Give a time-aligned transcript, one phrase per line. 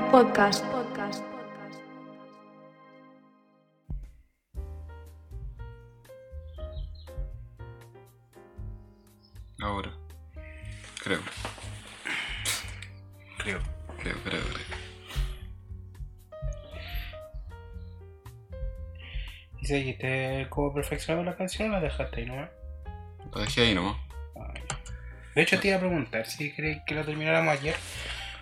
[0.00, 0.64] Juguera Podcast.
[0.66, 1.24] Podcast.
[9.62, 9.92] Ahora.
[11.02, 11.20] Creo,
[13.38, 13.58] Creo.
[13.98, 14.70] creo, creo, creo.
[19.60, 22.50] ¿Y seguiste cómo perfeccionar la canción o la dejaste ahí nomás?
[23.34, 23.96] Lo dejé ahí nomás.
[24.36, 24.54] Ah.
[25.34, 27.76] De hecho, te iba a preguntar si crees que la termináramos ayer.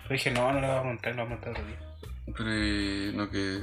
[0.09, 1.77] Pero dije, no, no la voy a montar, la voy a montar otro día.
[2.35, 3.59] Pero eh, no que.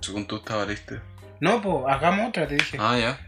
[0.00, 0.94] Según tú estaba listo.
[1.40, 2.76] No, pues hagamos otra, te dije.
[2.80, 3.20] Ah, ya.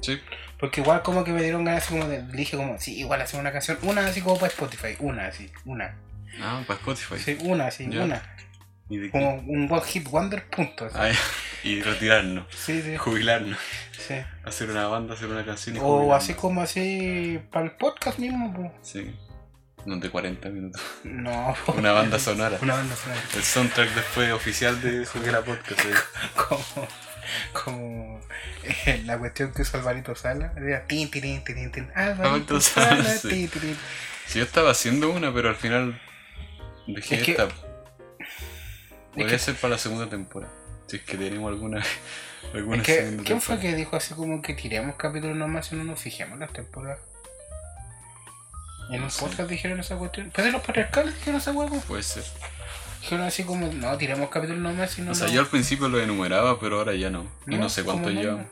[0.00, 0.20] Sí.
[0.58, 3.40] Porque igual como que me dieron ganas así como de, dije como, sí, igual hacemos
[3.42, 5.96] una canción, una así como para Spotify, una así, una.
[6.40, 7.18] Ah, para Spotify.
[7.18, 8.04] Sí, una así, Ya.
[8.04, 8.22] una.
[8.88, 9.10] ¿Y de?
[9.10, 10.86] Como un one hit wonder, punto.
[10.86, 10.96] así.
[10.98, 11.18] Ah, ya.
[11.68, 12.46] Y retirarnos.
[12.54, 13.58] Sí, sí, Jubilarnos.
[13.98, 14.14] sí.
[14.44, 16.16] Hacer una banda, hacer una canción y O jubilarnos.
[16.22, 18.70] así como así para el podcast mismo, pues.
[18.82, 19.14] Sí.
[19.84, 20.80] No de 40 minutos.
[21.04, 21.54] No.
[21.76, 22.58] Una banda sonora.
[22.62, 23.20] Una banda sonora.
[23.34, 25.80] El soundtrack después oficial de Juguera Podcast.
[25.84, 25.94] ¿eh?
[26.48, 26.88] como,
[27.52, 28.20] como
[28.62, 30.52] eh, la cuestión que usó Alvarito Sala.
[30.56, 33.28] Era tin, tin, tin, Alvarito Sala, sí.
[33.28, 33.76] tin, tin,
[34.34, 36.00] yo estaba haciendo una, pero al final
[36.86, 37.44] dejé Es esta.
[37.44, 37.50] Es
[39.10, 40.52] Podría que, ser para la segunda temporada.
[40.86, 41.82] Si es que tenemos alguna.
[42.54, 45.84] alguna es que ¿quién fue que dijo así como que tiremos capítulos nomás y no
[45.84, 47.00] nos fijemos las temporadas?
[48.90, 50.30] En No un podcast dijeron esa cuestión.
[50.34, 51.80] Pues de los patriarcales dijeron esa huevo.
[51.88, 52.24] Puede ser.
[53.00, 55.88] Dijeron así como, no, tiremos capítulos nomás y no O sea, nos- yo al principio
[55.88, 57.26] lo enumeraba, pero ahora ya no.
[57.46, 58.20] Y no, sé cuánto ¿cómo no?
[58.20, 58.44] lleva.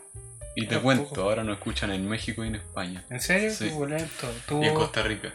[0.56, 3.04] Y te cuento, ahora nos escuchan en México y en España.
[3.10, 3.52] ¿En serio?
[3.52, 3.68] Sí.
[3.68, 4.28] Qué violento.
[4.46, 5.32] ¿Tú, Y en Costa Rica.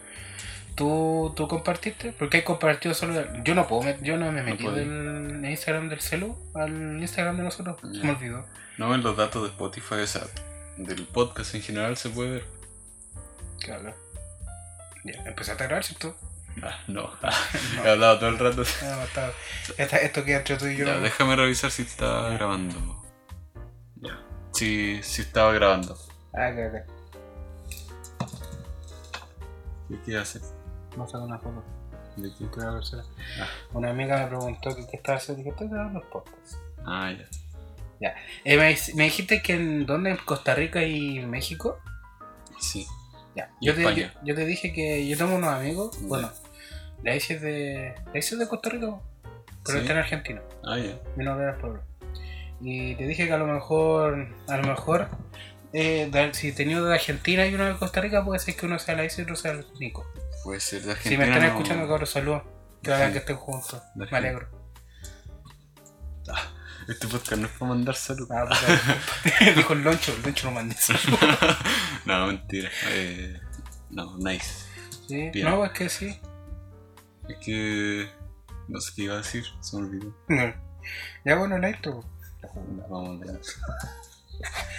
[0.76, 2.12] ¿tú, ¿Tú compartiste?
[2.12, 3.26] Porque hay compartido solo.
[3.44, 4.86] Yo no puedo, yo no me metí puede.
[4.86, 7.78] del Instagram del celu al Instagram de nosotros.
[7.82, 8.46] Se me olvidó.
[8.78, 10.24] No ven los datos de Spotify, o sea,
[10.78, 12.46] del podcast en general se puede ver.
[13.62, 13.96] Claro.
[15.06, 16.18] Ya, empezaste a grabar, ¿cierto?
[16.62, 17.10] Ah, no.
[17.76, 17.84] No.
[17.86, 18.64] He hablado todo el rato.
[18.84, 19.04] Ah,
[19.78, 20.86] está- esto queda entre tú y yo.
[20.86, 23.04] Ya, déjame revisar si está grabando.
[24.02, 24.20] Ya.
[24.54, 25.98] Sí, sí estaba grabando.
[26.34, 26.84] Ah, que que.
[29.90, 30.40] ¿Qué qué hace?
[30.92, 31.64] Vamos a sacar una foto.
[32.18, 32.46] ¿De qué?
[32.50, 33.04] que voy a ver si era.
[33.42, 33.48] Ah.
[33.74, 35.40] Una amiga me preguntó que qué estaba haciendo.
[35.40, 36.58] Dije, estoy grabando los podcasts.
[36.86, 37.12] Ah,
[38.00, 38.16] ya.
[38.44, 41.80] Eh, me, me dijiste que en dónde, en Costa Rica y México.
[42.60, 42.88] Sí.
[43.36, 43.50] Ya.
[43.62, 44.14] Yo te, yo, España.
[44.24, 45.98] yo te dije que yo tengo unos amigos.
[46.04, 46.32] Bueno,
[47.04, 47.94] la hice de.
[48.14, 48.96] La hice de Costa Rica,
[49.66, 49.82] pero Sí.
[49.82, 50.42] está en Argentina.
[50.64, 50.98] Ah, ya.
[51.22, 51.82] Era pueblo.
[52.62, 54.28] Y te dije que a lo mejor.
[54.48, 55.10] A lo mejor.
[55.74, 58.80] Eh, de- si tenía de Argentina y uno de Costa Rica, puede ser que uno
[58.80, 60.06] sea la Isis y otro sea el Nico.
[60.46, 61.20] Puede ser de Si Argentina.
[61.20, 62.44] me están no- escuchando, cabros, saludos.
[62.82, 63.82] Que hagan que estén juntos.
[63.96, 64.48] Me alegro.
[66.88, 68.30] Este podcast no es para mandar salud.
[68.32, 69.52] Ah, puta.
[69.56, 71.20] Dijo el loncho, el loncho no mandé saludos.
[72.06, 72.70] no, mentira.
[72.90, 73.40] Eh,
[73.90, 74.66] no, nice.
[75.08, 75.50] Sí, Bien.
[75.50, 76.20] no, es que sí.
[77.28, 78.10] Es que.
[78.68, 80.16] No sé qué iba a decir, se me olvidó.
[81.24, 82.04] Ya bueno, la intro.
[82.90, 83.42] Vamos a leer.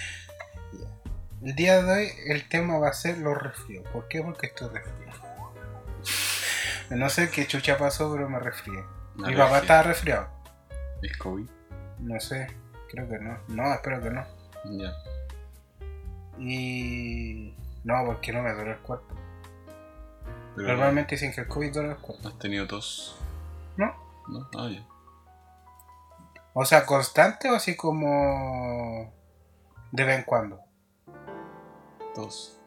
[1.42, 3.86] El día de hoy el tema va a ser los resfríos.
[3.92, 4.22] ¿Por qué?
[4.22, 5.52] Porque estoy resfriado.
[6.90, 8.82] No sé qué chucha pasó, pero me resfrié.
[9.16, 10.28] Mi papá estaba resfriado.
[11.02, 11.48] ¿Es COVID?
[12.06, 12.46] No sé,
[12.88, 13.36] creo que no.
[13.48, 14.24] No, espero que no.
[14.64, 14.92] Ya.
[16.38, 17.52] Y.
[17.82, 19.12] No, porque no me duele el cuerpo.
[20.54, 22.28] Pero Normalmente dicen que el COVID duele el cuerpo.
[22.28, 23.18] ¿Has tenido tos?
[23.76, 23.92] ¿No?
[24.28, 24.48] ¿No?
[24.56, 24.86] Ah, ya.
[26.54, 29.12] O sea, constante o así como.
[29.90, 30.60] de vez en cuando.
[32.14, 32.60] Tos.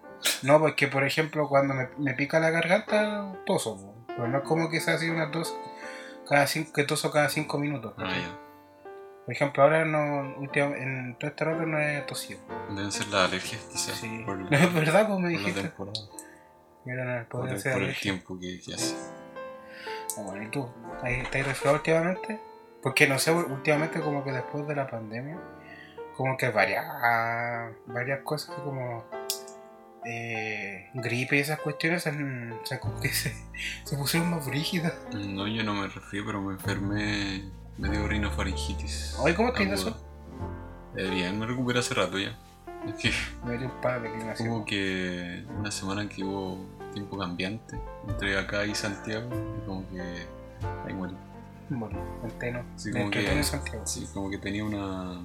[0.44, 3.96] No, porque por ejemplo, cuando me, me pica la garganta, toso.
[4.08, 5.56] Pero no es como que sea así una tos.
[6.28, 7.94] Cada cinco, que toso cada cinco minutos.
[7.98, 8.49] Ah, ya.
[9.30, 10.42] Por ejemplo, ahora no.
[10.42, 12.40] en todo este rato no he tosido.
[12.70, 13.96] Deben ser las alergias, quizás.
[13.96, 14.24] Sí.
[14.26, 15.62] Por, No, es verdad, como me por la dijiste.
[15.62, 16.00] temporada.
[16.84, 18.96] Mira, no, Por, ser por el tiempo que, que hace.
[20.18, 20.68] Ah, Bueno, ¿y tú?
[21.06, 22.40] ¿Estás resfriado últimamente?
[22.82, 25.38] Porque no sé, últimamente como que después de la pandemia,
[26.18, 26.88] como que varias,
[27.86, 29.06] varias cosas como
[30.06, 32.12] eh, gripe y esas cuestiones se,
[32.64, 33.32] sea, como que se,
[33.84, 34.96] se pusieron más brígidas.
[35.14, 37.59] No, yo no me refiero, pero me enfermé.
[37.80, 39.16] Me dio rinofaringitis.
[39.20, 39.76] Oye, ¿cómo aguda.
[39.76, 39.98] eso?
[40.96, 42.38] Eh, bien, me recuperé hace rato ya.
[42.88, 43.12] Es que
[43.46, 44.10] Me dio un par de
[44.48, 45.46] hubo que.
[45.58, 46.58] Una semana que hubo
[46.94, 49.30] tiempo cambiante entre acá y Santiago.
[49.62, 50.26] Y como que.
[50.86, 51.14] Ahí muere.
[51.70, 52.64] Bueno, enteno.
[52.76, 53.86] Sí, de como que- Santiago.
[53.86, 55.22] Sí, como que tenía una.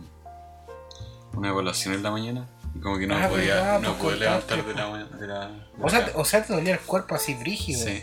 [1.35, 2.47] Una evaluación en la mañana.
[2.77, 5.17] Y como que no Ah, podía, verdad, no pues podía levantar contaste, de la mañana.
[5.17, 7.81] De la, de O sea, o sea, te dolía el cuerpo así brígido.
[7.85, 8.03] Sí,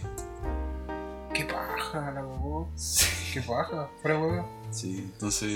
[1.33, 2.69] Qué paja, la huevo.
[2.75, 4.47] sí, Qué paja, fuera huevo.
[4.71, 5.09] sí.
[5.13, 5.51] Entonces.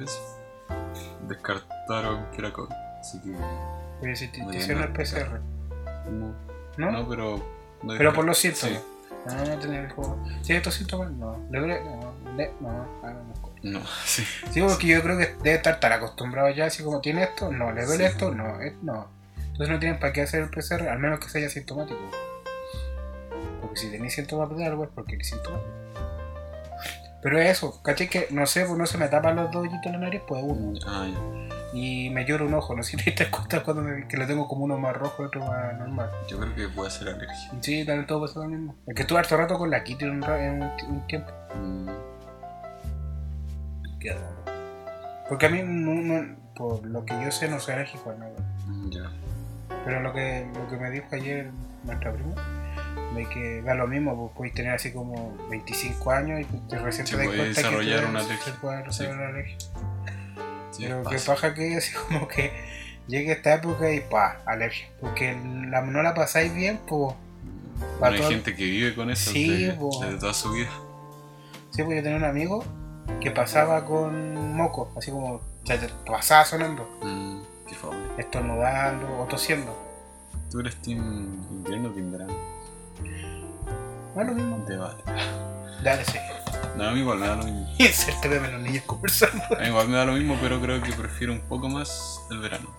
[0.00, 0.40] Eso.
[1.28, 2.72] Descartaron que era COVID.
[3.00, 3.34] Así que.
[4.02, 4.94] Oye, si te, bien, hicieron el ¿no?
[4.94, 5.40] PCR,
[6.10, 6.34] No,
[6.78, 6.90] ¿no?
[6.92, 7.36] no, pero.
[7.82, 8.78] no Pero por los síntomas.
[8.78, 8.80] Sí,
[9.26, 10.22] No, no tener como.
[10.42, 11.10] ¿Tiene estos síntomas?
[11.12, 11.38] No.
[11.50, 11.80] ¿Le duele?
[11.84, 12.14] No.
[12.36, 12.50] ¿Le?
[12.60, 12.86] No.
[13.02, 13.34] Ah, no.
[13.62, 14.22] No, sí.
[14.50, 17.72] Sí, porque yo creo que debe estar tan acostumbrado ya, así como tiene esto, no,
[17.72, 18.12] le duele Sí.
[18.12, 19.08] esto, no, es- no.
[19.38, 22.00] Entonces no tienen para qué hacer el PCR, al menos que sea sintomático.
[23.62, 25.70] Porque si tenéis síntomas de algo es porque eres sintomático.
[27.24, 29.92] Pero eso, caché que, no sé, pues no se me tapan los dos hoyitos en
[29.92, 30.78] la nariz, pues uno.
[30.86, 31.18] Ah, ya.
[31.76, 34.26] Y me llora un ojo, no sé si te das cuenta cuando me- que lo
[34.28, 36.08] tengo como uno más rojo y otro más normal.
[36.28, 37.50] Yo creo que puede ser alergia.
[37.60, 38.76] Sí, también todo pasa lo mismo.
[38.86, 41.32] Es que estuve harto rato con la Kitty un, un, un tiempo.
[41.56, 41.88] Mm,
[45.28, 48.32] Porque a mí, no, no- por lo que yo sé, no soy alérgico a nada.
[48.68, 49.10] mm, Ya.
[49.84, 51.50] Pero lo que, lo que me dijo ayer
[51.84, 52.34] nuestra prima,
[53.14, 57.06] de que da lo mismo, pues podéis tener así como 25 años y te recién
[57.06, 58.04] Sí, te das cuenta que una que desarrollar
[59.18, 59.56] una alergia.
[60.72, 61.34] Sí, Pero que pasa.
[61.34, 62.52] paja que así como que
[63.06, 64.88] llegue esta época y pa, alergia.
[65.00, 65.32] Porque
[65.68, 67.14] la, no la pasáis bien, pues.
[68.00, 70.70] Bueno, hay todo- gente que vive con eso Sí, desde, toda su vida.
[71.70, 72.64] Sí, pues yo tenía un amigo
[73.20, 75.40] que pasaba con moco, así como
[76.06, 77.98] pasaba sonando, Mm, qué fome.
[78.18, 79.76] estornudando o tosiendo.
[80.50, 80.98] ¿Tú eres team
[81.50, 82.32] invierno o team verano?
[84.14, 84.64] Bueno, lo mismo.
[84.66, 85.02] Debate.
[85.82, 86.18] Dale, sí.
[86.76, 87.68] No, a mí igual me da lo mismo.
[87.78, 89.42] Inserte de los niños conversando.
[89.56, 92.38] A mí igual me da lo mismo, pero creo que prefiero un poco más el
[92.38, 92.74] verano.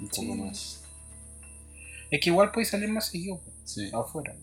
[0.00, 0.82] Un poco más.
[2.10, 3.90] Es que igual podéis salir más seguido, Sí.
[3.92, 4.34] afuera.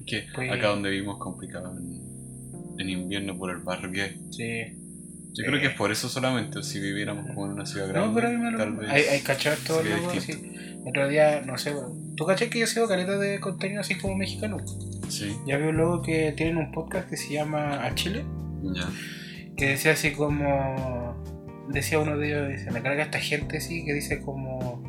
[0.00, 4.20] Es que Pues- acá donde vivimos complicado en, en invierno por el barrio que hay.
[4.30, 4.80] Sí.
[5.32, 5.60] Yo creo Eh.
[5.62, 8.08] que es por eso solamente, si viviéramos como en una ciudad grande.
[8.08, 9.80] No, pero a mí me lo tal vez Hay, hay cachado todo
[10.16, 10.32] así.
[10.86, 11.74] Otro día, no sé,
[12.16, 14.58] ¿tú cachai que yo sigo caleta de contenido así como mexicano?
[15.08, 18.24] Sí, Ya veo luego que tienen un podcast que se llama A Chile,
[18.62, 18.88] ya.
[19.56, 21.14] que decía así como.
[21.68, 24.82] Decía uno de ellos, dice, me carga esta gente así, que dice como.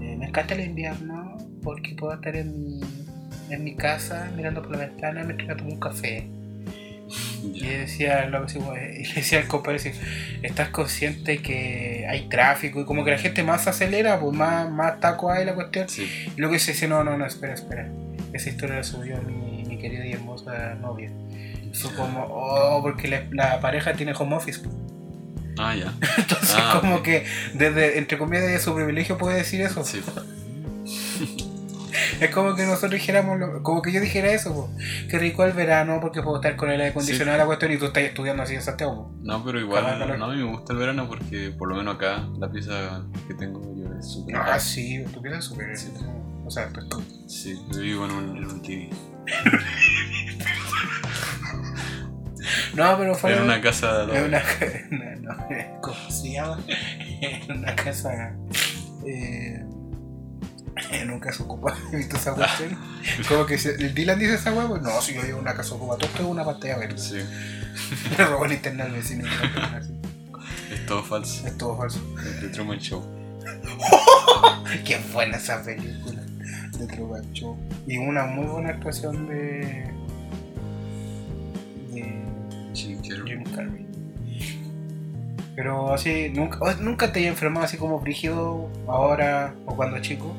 [0.00, 2.80] eh, me encanta el invierno porque puedo estar en mi,
[3.50, 6.26] en mi casa mirando por la ventana mientras me tomo un café.
[7.42, 9.78] Y decía, lo como- y le decía al compadre,
[10.42, 15.00] ¿estás consciente que hay tráfico y como que la gente más acelera, pues más, más
[15.00, 15.88] taco hay la cuestión?
[15.88, 17.90] Sí, Y luego dice, no, no, no, espera, espera.
[18.32, 21.10] Esa historia la subió mi, mi querida y hermosa novia.
[21.72, 24.60] Fue como, oh, porque la, la pareja tiene home office.
[25.58, 25.92] Ah, ya.
[26.18, 27.02] Entonces, Ah, como ok.
[27.02, 29.84] que, desde, entre comillas, de su privilegio puede decir eso.
[29.84, 30.00] Sí.
[32.20, 34.70] Es como que nosotros dijéramos, lo- como que yo dijera eso, po.
[35.08, 37.86] Qué rico el verano porque puedo estar con el aire acondicionado la cuestión y tú
[37.86, 38.94] estás estudiando así en Santiago.
[39.08, 39.14] po.
[39.22, 42.28] No, pero igual, no, a mí me gusta el verano porque por lo menos acá
[42.38, 45.76] la pieza que tengo yo es súper Ah, sí, tú piensas súper.
[45.76, 45.88] Sí.
[46.50, 46.84] O sea, pues,
[47.28, 48.90] Sí, yo vivo en un, en un TV.
[52.74, 53.36] no, pero fue.
[53.36, 54.42] En una casa En una,
[54.90, 56.58] no, no, ¿Cómo se llama?
[56.66, 58.32] En una casa.
[59.06, 59.64] Eh,
[60.90, 61.76] en un caso ocupado.
[61.92, 62.76] ¿Viste esa cuestión?
[63.28, 65.54] Como que se- el Dylan dice esa hueá, pues no, si yo vivo en una
[65.54, 66.98] casa ocupada, todo esto es una pantalla verde.
[66.98, 67.14] Sí,
[68.18, 69.24] Me robó el internet al vecino.
[70.68, 71.46] y es todo falso.
[71.46, 72.00] Es todo falso.
[72.42, 73.06] El Truman Show.
[74.84, 76.19] Qué buena esa película
[76.80, 77.56] de Truman Show.
[77.86, 79.92] Y una muy buena actuación de.
[81.92, 82.24] de
[82.74, 83.26] Jim Carrey.
[83.26, 83.86] Jim Carrey.
[85.54, 90.34] Pero así, nunca, nunca te he enfermado así como brígido ahora o cuando chico.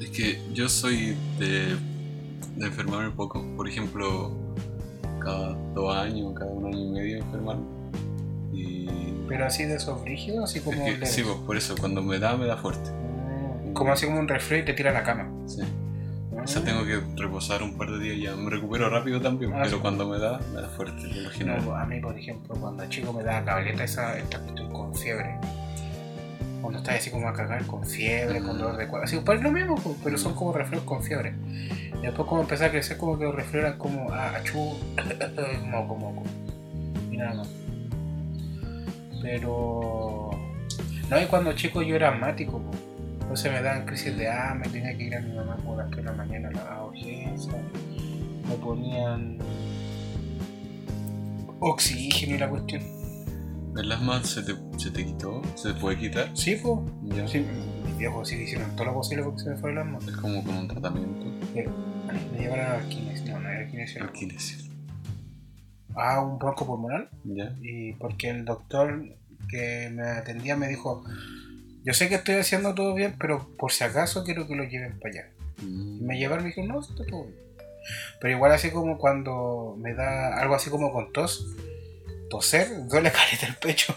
[0.00, 1.76] Es que yo soy de,
[2.56, 3.44] de enfermarme poco.
[3.56, 4.32] Por ejemplo,
[5.18, 7.64] cada dos años, cada un año y medio enfermarme.
[8.52, 8.86] Y.
[9.28, 10.86] Pero así de esos brígidos, así como.
[10.86, 12.90] es que, sí, pues, por eso, cuando me da, me da fuerte.
[13.82, 15.28] Como así como un resfriado y te tira a la cama.
[15.48, 15.60] Sí.
[16.40, 19.62] O sea, tengo que reposar un par de días ya me recupero rápido también, Ah,
[19.64, 19.82] pero sí.
[19.82, 21.64] cuando me da, me da fuerte, por lo general.
[21.64, 25.34] No, a mí, por ejemplo, cuando chico me daba cabaleta esa, esta con fiebre.
[26.60, 29.04] Cuando estás así como a cagar con fiebre, con dolor de cuerpo.
[29.04, 31.34] Así, pues es lo mismo, pues, pero son como resfriados con fiebre.
[32.00, 34.78] Y después como empecé a crecer, como que los resfriados eran como, ah, achú,
[35.66, 36.22] moco, moco.
[37.10, 37.48] Y nada más.
[39.20, 40.30] Pero...
[41.10, 42.91] No, y cuando chico yo era asmático, pues.
[43.32, 46.04] Entonces me daban crisis de hambre, tenía que ir a mi mamá por las 3
[46.04, 47.54] de la mañana a la urgencia.
[48.46, 49.38] Me ponían
[51.58, 52.82] oxígeno y la cuestión.
[53.74, 55.40] ¿El asma se te, se te quitó?
[55.54, 56.28] ¿Se te puede quitar?
[56.34, 56.80] Sí, pues.
[57.30, 57.46] Sí,
[57.86, 59.98] mis viejos sí hicieron todo lo posible porque se me fue el alma.
[60.06, 61.24] Es como con un tratamiento.
[61.54, 63.32] Me llevaron a la kinesio.
[63.32, 64.02] No, no era kinesio.
[64.02, 64.58] Al kinesio.
[65.94, 67.08] Ah, un bronco pulmonar.
[67.24, 67.56] ¿Ya?
[67.62, 69.02] Y porque el doctor
[69.48, 71.02] que me atendía me dijo:
[71.84, 74.98] Yo sé que estoy haciendo todo bien, pero por si acaso quiero que lo lleven
[75.00, 75.30] para allá.
[75.60, 76.06] Y Mm.
[76.06, 77.36] me llevaron y me dijo: No, está todo bien.
[78.20, 81.46] Pero igual, así como cuando me da algo así como con tos,
[82.30, 83.94] toser, duele caleta el pecho.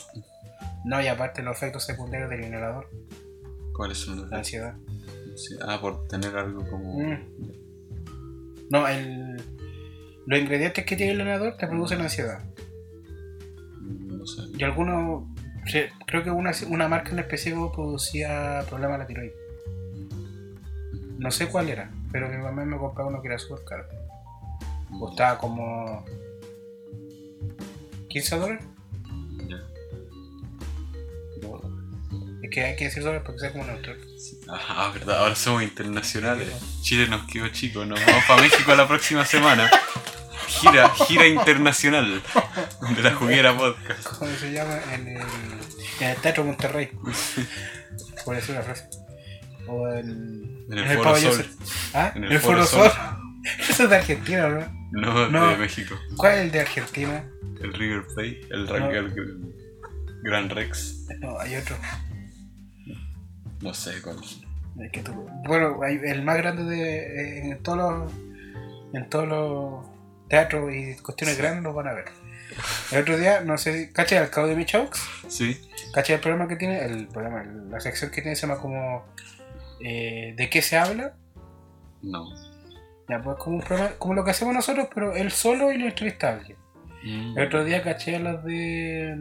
[0.83, 2.89] No, y aparte los efectos secundarios del inhalador,
[3.75, 4.75] ¿Cuáles son los la ansiedad.
[5.67, 6.99] Ah, por tener algo como.
[6.99, 7.19] Mm.
[8.69, 9.35] No, el,
[10.25, 12.39] los ingredientes que tiene el helado te producen ansiedad.
[13.81, 14.41] Mm, No sé.
[14.57, 15.25] Y algunos,
[15.65, 19.35] sí, creo que una, una marca en específico producía problemas de la tiroides.
[21.17, 23.85] No sé cuál era, pero mi mamá me compró uno que era súper caro.
[24.99, 26.05] Costaba como
[28.09, 28.65] 15 dólares.
[29.47, 29.61] Ya.
[32.43, 33.97] Es que hay que decir dólares porque sea como neutral.
[34.47, 36.47] Ah, verdad, ahora somos internacionales.
[36.81, 39.69] Chile nos quedó chico, nos vamos para México la próxima semana.
[40.47, 42.21] Gira, gira internacional
[42.95, 44.07] de la juguera podcast.
[44.19, 44.79] ¿Cómo se llama?
[44.93, 45.21] En el,
[46.01, 46.89] en el Teatro Monterrey.
[48.23, 48.87] Por decir una frase.
[49.67, 51.45] O en, En el Foro Pabellón Sol.
[51.93, 52.11] ¿Ah?
[52.15, 52.91] En el el, Foro Foro Sol.
[53.69, 54.85] Eso es de Argentina, ¿no?
[54.91, 55.47] No, No.
[55.49, 55.95] de México.
[56.17, 57.25] ¿Cuál es el de Argentina?
[57.61, 58.73] El River Plate, el, No.
[58.73, 59.53] Ra- el
[60.23, 61.05] Gran Rex.
[61.19, 61.75] No, hay otro.
[63.61, 64.17] No sé cuál.
[64.79, 68.11] Es que tú- Bueno, el más grande de, eh, en todos los
[68.93, 69.85] en todos los
[70.29, 71.41] teatros y cuestiones Sí.
[71.41, 72.05] grandes los van a ver.
[72.91, 74.97] El otro día, no sé, ¿cachai el cabo de Michaux?
[75.27, 75.59] Sí,
[75.93, 76.83] ¿Cachai el programa que tiene?
[76.85, 79.05] El programa, la sección que tiene se llama como
[79.81, 81.15] eh, ¿De qué se habla?
[82.01, 82.25] no.
[83.07, 85.85] Ya, pues como un programa, como lo que hacemos nosotros, pero él solo y lo
[85.85, 86.57] entrevista a alguien.
[87.03, 87.37] Mm.
[87.37, 89.15] El otro día caché a las de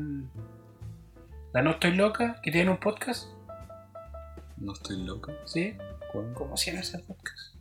[1.52, 3.28] La No Estoy Loca, que tienen un podcast,
[4.56, 5.32] No estoy loco.
[5.44, 5.76] ¿sí?
[6.10, 6.32] ¿Cuál?
[6.32, 7.56] ¿Cómo llama ese podcast?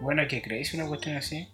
[0.00, 1.48] Bueno, que creéis una cuestión así.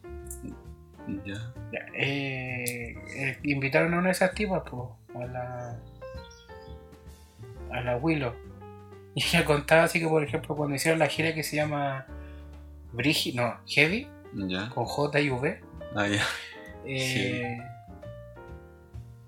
[1.25, 1.53] Ya.
[1.95, 5.79] Eh, eh, invitaron a una de esas tipas, pues, a la.
[7.71, 8.35] a la Willow.
[9.15, 12.07] Y ella contaba así que, por ejemplo, cuando hicieron la gira que se llama.
[12.93, 14.69] Brigi, no, Heavy, Ya.
[14.71, 15.61] con J y V,
[15.95, 16.23] Ah, ya.
[16.87, 17.59] eh,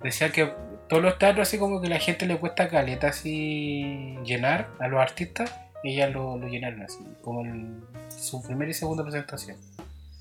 [0.02, 0.52] decía que
[0.88, 5.00] todos los teatros, así como que la gente le cuesta caleta así llenar a los
[5.00, 5.52] artistas,
[5.85, 9.56] ellas lo, lo llenaron así, como en su primera y segunda presentación.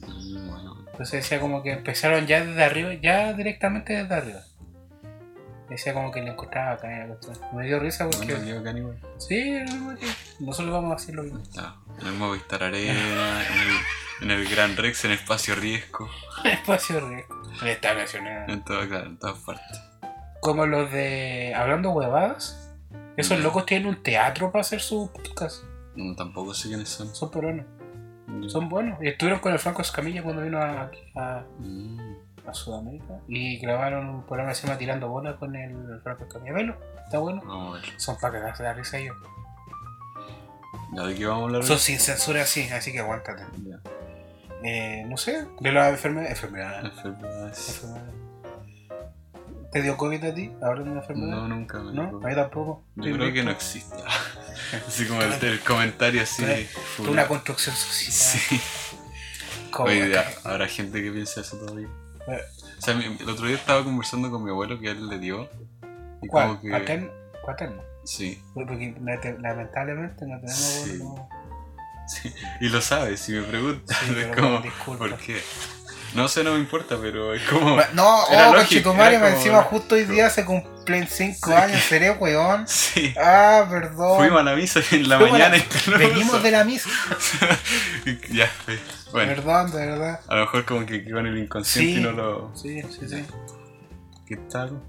[0.08, 0.78] Bueno.
[0.92, 4.42] Entonces decía como que empezaron ya desde arriba, ya directamente desde arriba.
[5.70, 7.38] Decía como que le encontraba acá en la cuestión.
[7.56, 8.34] Me dio risa porque.
[8.34, 9.00] Bueno, digo que animal.
[9.18, 9.94] Sí, lo mismo
[10.40, 11.44] nosotros vamos a hacerlo bien.
[11.52, 11.76] Ya.
[12.00, 13.76] En el Movistar Arena, en el,
[14.22, 16.10] en el Gran Rex, en Espacio Riesgo.
[16.46, 17.36] Espacio riesgo.
[17.62, 18.50] En esta nacional.
[18.50, 19.82] En, todo, claro, en todas partes.
[20.40, 21.54] Como los de.
[21.56, 22.64] Hablando huevadas.
[23.18, 25.64] Esos locos tienen un teatro para hacer su podcast.
[25.96, 27.14] No, tampoco sé quiénes son.
[27.14, 27.66] Son peruanos.
[28.48, 28.98] Son buenos.
[29.02, 32.16] Estuvieron con el Franco Escamilla cuando vino a, a, Mm.
[32.46, 33.20] a Sudamérica.
[33.28, 36.54] Y grabaron un programa que se llama Tirando Bola con el Franco Escamilla.
[36.54, 37.42] Velo, está bueno.
[37.70, 37.84] A ver.
[37.98, 39.16] Son para cagarse de la risa ellos.
[40.94, 41.64] ¿Ya de qué vamos a hablar?
[41.64, 43.44] Son sin censura, sí, así que aguántate.
[43.66, 43.80] Ya.
[44.64, 45.70] Eh, no sé, de.
[46.86, 47.70] Enfermedades.
[47.70, 48.12] enfermedad.
[49.72, 50.52] ¿Te dio COVID a ti?
[50.62, 51.36] ¿Ahora una enfermedad?
[51.36, 52.04] No, nunca me ¿No?
[52.24, 52.84] A mí tampoco.
[52.96, 53.96] Yo creo que no existe.
[54.88, 56.44] Así como el, el comentario así.
[56.98, 58.12] Tú una construcción social.
[58.12, 58.62] Sí.
[59.80, 61.88] Oye, ya, habrá gente que piensa eso todavía.
[62.28, 65.50] O sea, el otro día estaba conversando con mi abuelo que a él le dio.
[66.22, 66.48] Y ¿Cuál?
[66.48, 66.70] como que.
[66.72, 67.12] ¿Paterno?
[67.46, 67.82] Paterno.
[68.04, 68.96] Sí, Porque
[69.42, 71.00] lamentablemente no tenemos Sí.
[71.02, 71.30] abuelo.
[72.08, 72.34] sí.
[72.62, 73.98] Y lo sabes, si me preguntas.
[73.98, 74.62] Sí, es pero como.
[74.62, 75.08] disculpa.
[75.10, 75.42] ¿Por qué?
[76.14, 77.78] No sé, no me importa, pero es como.
[77.94, 81.54] No, Era oh, lógico, era como- encima justo hoy día se cumplen 5 Sí.
[81.54, 82.68] años, seré weón.
[82.68, 83.14] Sí.
[83.22, 84.18] Ah, perdón.
[84.18, 85.64] Fuimos a la misa en la Fuimos la- mañana.
[85.64, 85.98] incluso.
[85.98, 86.90] Venimos de la misa.
[88.32, 88.74] ya, sí.
[89.12, 89.36] bueno.
[89.36, 90.20] Perdón, de verdad.
[90.28, 92.00] A lo mejor como que quedó en el inconsciente Sí.
[92.00, 92.52] y no lo.
[92.56, 93.26] Sí, sí, sí.
[94.26, 94.84] ¿Qué contando?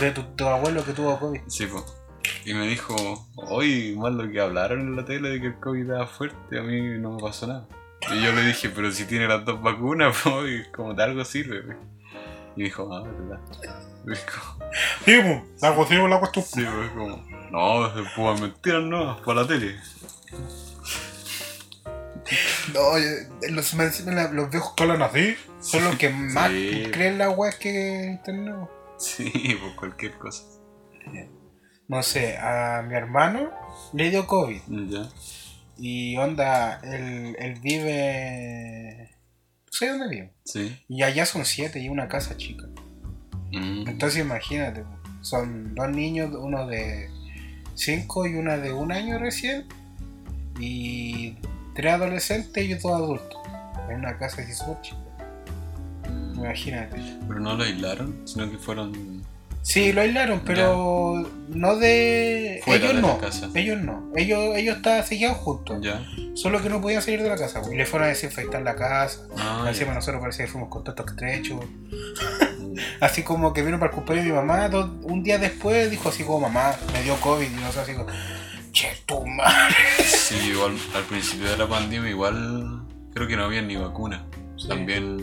[0.00, 1.40] De tu, tu abuelo que tuvo COVID.
[1.48, 1.84] Sí, po.
[2.44, 2.94] Y me dijo,
[3.36, 6.62] hoy más lo que hablaron en la tele de que el COVID estaba fuerte, a
[6.62, 7.66] mí no me pasó nada.
[8.12, 11.24] Y yo le dije, pero si tiene las dos vacunas, po, y como de algo
[11.24, 11.62] sirve.
[11.62, 11.72] po.
[12.56, 13.40] Y dijo, ah, verdad.
[14.06, 14.56] Y dijo,
[15.04, 16.44] Sí, pues, la cocina la cuestión.
[16.44, 19.76] sí, pues como, no, es pues mentiras no, para la tele.
[22.74, 26.88] No, yo- los, los viejos que hablan así son los que más Sí.
[26.92, 28.54] creen la web que internet.
[28.98, 30.44] Sí, pues cualquier cosa.
[31.88, 33.50] No sé, a mi hermano
[33.94, 34.60] le dio COVID.
[34.88, 35.08] Ya.
[35.80, 39.10] Y onda, él, él vive.
[39.66, 40.32] No sé dónde vive.
[40.44, 40.78] Sí.
[40.88, 42.66] Y allá son siete y una casa chica.
[43.50, 43.88] Mm.
[43.88, 44.84] Entonces imagínate,
[45.22, 47.08] son dos niños, uno de
[47.74, 49.66] cinco y una de un año recién.
[50.58, 51.36] Y
[51.74, 53.38] tres adolescentes y dos adultos.
[53.88, 54.98] En una casa así súper chica.
[56.34, 56.96] Imagínate.
[57.26, 59.22] Pero no lo aislaron, sino que fueron
[59.62, 62.60] Sí, lo aislaron, pero no de.
[62.64, 63.18] Fuera ellos de la no.
[63.18, 63.50] casa.
[63.54, 64.10] Ellos no.
[64.16, 65.78] Ellos, ellos estaban seguidos juntos.
[65.82, 66.02] ya.
[66.34, 67.60] Solo que no podían salir de la casa.
[67.60, 69.20] pues, Y le fueron a desinfectar la casa.
[69.36, 71.60] Ah, Encima nosotros parece que fuimos contacto estrecho.
[73.00, 74.68] Así como que vino para el cumpleaños de mi mamá.
[74.68, 77.46] dos- un día después dijo así como mamá, me dio COVID.
[77.50, 78.06] Y nosotros así como,
[78.72, 79.74] che, tu madre.
[80.04, 84.24] Sí, igual al principio de la pandemia igual creo que no había ni vacuna.
[84.56, 84.68] Sí.
[84.68, 85.18] También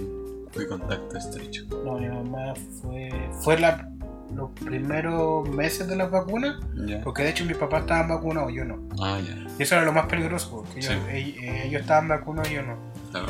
[0.51, 1.63] fui contacto estrecho.
[1.83, 3.09] No, mi mamá fue.
[3.41, 3.89] Fue la,
[4.35, 6.55] los primeros meses de las vacunas.
[6.85, 7.01] Ya.
[7.03, 8.77] Porque de hecho mis papás estaban vacunados, yo no.
[9.01, 9.47] Ah, ya.
[9.57, 10.99] Y eso era lo más peligroso, porque ellos, Sí.
[11.11, 12.75] ell- eh, ellos estaban vacunados y yo no.
[13.11, 13.27] Claro.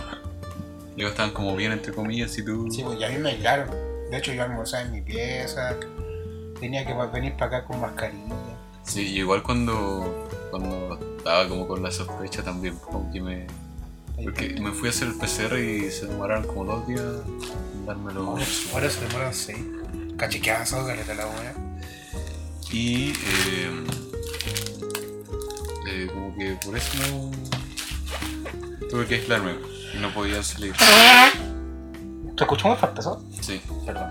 [0.96, 2.68] Ellos estaban como bien entre comillas y tú.
[2.72, 3.70] Sí, pues y a mí me aislaron.
[4.10, 5.76] De hecho yo almorzaba en mi pieza.
[6.60, 8.34] Tenía que venir para acá con mascarilla.
[8.84, 13.46] Sí, igual cuando, cuando estaba como con la sospecha también, como que me...
[14.24, 17.04] Porque me fui a hacer el PCR y se demoraron como dos días
[17.76, 18.22] en dármelo.
[18.32, 19.60] Ahora, ahora se demoran seis.
[20.18, 21.54] Cachiqueazo, caleta la wea.
[22.72, 23.86] Y eh,
[25.88, 27.32] eh, como que por eso no...
[28.90, 29.56] Tuve que aislarme
[29.94, 30.74] y no podía salir.
[30.74, 33.24] ¿Te escuchó muy fuerte eso?
[33.42, 34.10] Sí, Perdón.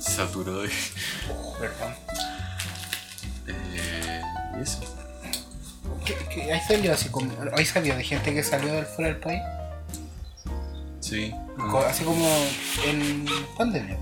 [0.00, 0.70] saturó de...
[1.58, 1.94] Perdón.
[3.46, 4.22] Eh,
[4.58, 4.80] y eso.
[6.04, 7.30] ¿Qué, qué, hay salido así como.
[7.56, 9.40] ¿Hay sabido de gente que salió del fuera del país?
[11.00, 11.32] Sí.
[11.86, 12.26] Así como
[12.84, 13.24] en
[13.56, 13.98] pandemia.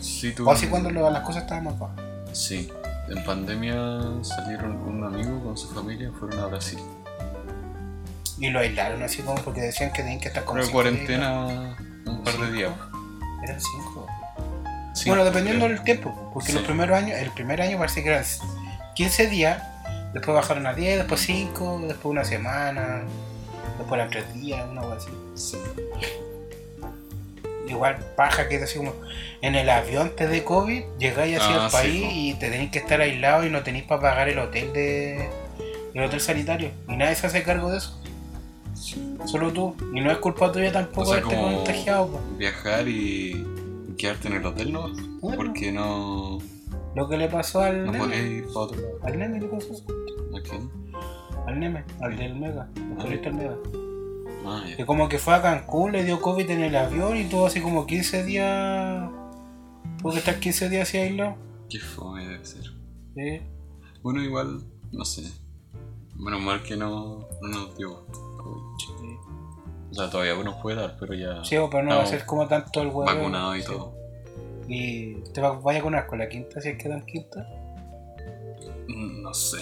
[0.00, 2.00] Sí, O así cuando lo- las cosas estaban más bajas.
[2.32, 2.70] Sí,
[3.08, 3.74] en pandemia
[4.22, 6.78] salieron un amigo con su familia, fueron a Brasil.
[8.38, 10.54] Y lo aislaron así como porque decían que tenían que estar como.
[10.54, 11.76] Pero cinco cuarentena
[12.06, 12.72] un par de días.
[13.44, 14.06] Eran cinco.
[14.94, 16.30] Sí, bueno, dependiendo del tiempo.
[16.32, 16.54] Porque Sí.
[16.54, 18.24] los primeros años, el primer año parece que eran
[18.94, 19.62] 15 días.
[20.14, 23.02] Después bajaron a 10, después 5, después una semana.
[23.78, 25.10] Después eran 3 días, una cosa así.
[25.34, 25.58] Sí.
[27.70, 28.92] Igual paja que es así como
[29.42, 32.70] en el avión te de COVID, llegáis así Ah, al sí, país y te tenéis
[32.70, 35.28] que estar aislado y no tenéis para pagar el hotel de
[35.94, 36.70] el hotel sanitario.
[36.88, 38.00] Y nadie se hace cargo de eso.
[39.26, 39.74] Solo tú.
[39.94, 42.06] Y no es culpa tuya tampoco O sea, haberte contagiado.
[42.08, 42.20] po.
[42.38, 43.44] viajar y
[43.98, 44.88] quedarte en el hotel, ¿no?
[45.20, 46.38] Bueno, Porque no,
[46.94, 48.44] Lo que le pasó al no Neme.
[48.54, 48.98] otro lado.
[49.02, 49.84] Al Neme le pasó eso.
[50.36, 50.70] ¿A quién?
[51.46, 53.02] Al Neme, al del Mega, el Ah.
[53.02, 53.56] turista del Mega.
[54.46, 57.60] Ah, como que fue a Cancún, le dio COVID en el avión y tuvo así
[57.60, 59.10] como 15 días.
[59.98, 61.36] Tuvo que estar 15 días así aislado.
[61.68, 62.64] Qué fome debe ser.
[63.14, 63.42] Sí.
[64.02, 65.30] Bueno, igual, no sé.
[66.16, 69.16] Menos mal que no, no nos dio COVID.
[69.90, 72.46] O sea, todavía nos puede dar, pero ya Sí, pero no va a ser como
[72.46, 73.04] tanto el huevo.
[73.04, 73.66] vacunados y Sí.
[73.66, 73.94] todo.
[74.68, 77.46] Y te va- vaya con con la quinta, si es que dan quinta.
[78.88, 79.58] Mm, No sé.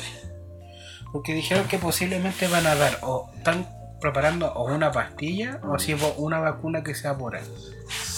[1.12, 3.66] Porque dijeron que posiblemente van a dar o están
[4.00, 7.46] preparando o una pastilla o si es una vacuna que sea por año.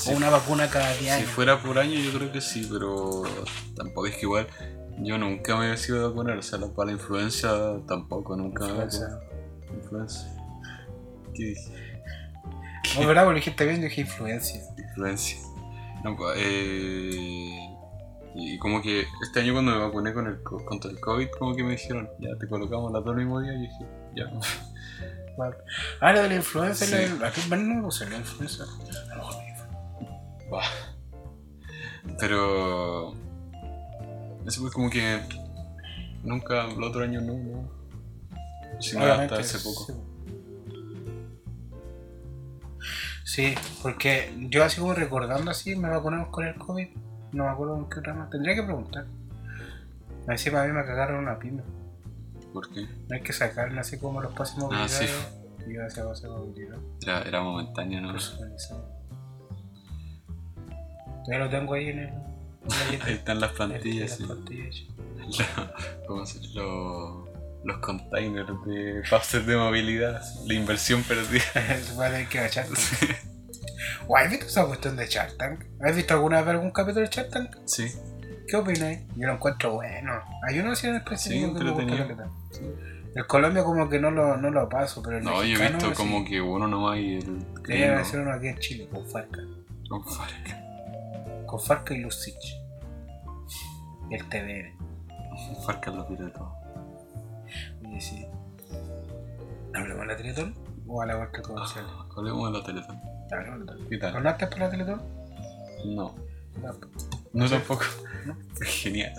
[0.09, 3.23] O una vacuna cada 10 si fuera por año, yo creo que sí, pero
[3.77, 4.47] tampoco es que igual.
[5.03, 7.51] Yo nunca me he sido a vacunar, o sea, la- para la influencia
[7.87, 8.87] tampoco, nunca me he
[9.75, 10.37] Influenza.
[11.35, 12.03] ¿Qué dije?
[13.01, 14.61] No, verdad, porque dijiste bien, yo dije influencia.
[14.77, 15.39] Influencia.
[16.03, 17.59] No, pues, eh,
[18.35, 21.55] y como que este año cuando me vacuné con el, co- contra el COVID, como
[21.55, 24.25] que me dijeron, ya te colocamos las dos el mismo día, y dije, ya.
[25.41, 25.57] Vale.
[26.01, 26.95] Ah, la de la influenza, Sí.
[27.25, 28.65] aquí bueno, no lo la influenza.
[29.11, 29.37] A lo mejor.
[32.19, 33.15] Pero.
[34.47, 35.23] Eso fue como que.
[36.23, 37.71] Nunca, el otro año no, no.
[38.81, 39.87] Si no, hasta hace poco.
[39.87, 39.95] sí.
[43.25, 46.89] Sí, porque yo así como recordando así, me vacunamos con el COVID.
[47.33, 48.29] No me acuerdo en qué otra más.
[48.29, 49.07] Tendría que preguntar.
[50.29, 51.63] Encima a mí me cagaron una pyme.
[52.53, 52.83] ¿Por qué?
[53.09, 54.89] No hay que sacarle así como los pases Ah, movilidad.
[54.89, 55.07] sí.
[55.67, 58.13] Y yo hacía pases movilidad Era, era momentáneo, ¿no?
[58.13, 58.89] personalizado.
[61.25, 62.11] Todavía lo tengo ahí en el.
[63.03, 64.25] Ahí están las en plantillas, las sí.
[64.25, 64.89] plantillas, sí.
[66.07, 67.29] ¿Cómo se los,
[67.65, 70.23] los containers de pases de movilidad?
[70.47, 71.43] La inversión perdida.
[71.83, 72.67] Se puede tener que agachar.
[74.09, 75.65] ¿O ¿Has visto esa cuestión de Shark Tank?
[75.83, 77.57] ¿Has visto alguna vez algún capítulo de Shark Tank?
[77.67, 77.87] Sí.
[78.51, 78.99] ¿Qué opinas?
[79.17, 80.13] Yo lo encuentro bueno.
[80.49, 82.61] Hay uno así en específico Sí, que me gusta sí.
[83.15, 85.93] El Colombia como que no lo, no lo paso, pero el No, yo he visto
[85.95, 87.95] como que uno nomás y el gringo.
[87.99, 89.41] hacer uno aquí en Chile, con Farca.
[89.89, 91.45] Con Farca.
[91.47, 92.57] Con Farca y Lucich.
[94.11, 94.77] Y el TVN.
[95.67, 96.53] Farca lo pide todo.
[97.89, 98.27] Y sí.
[99.75, 100.55] ¿Hablamos de la Teletón?
[100.87, 101.85] ¿O a la vuelta comercial?
[101.89, 103.01] Ah, Hablemos de la Teletón.
[103.33, 104.01] Hablamos de la ¿Qué Teletón.
[104.01, 104.17] tal?
[104.17, 105.03] ¿Hablaste por la Teletón?
[105.87, 106.15] No.
[106.63, 106.71] No.
[107.33, 107.85] No tampoco.
[108.27, 108.37] No.
[108.65, 109.13] Genial.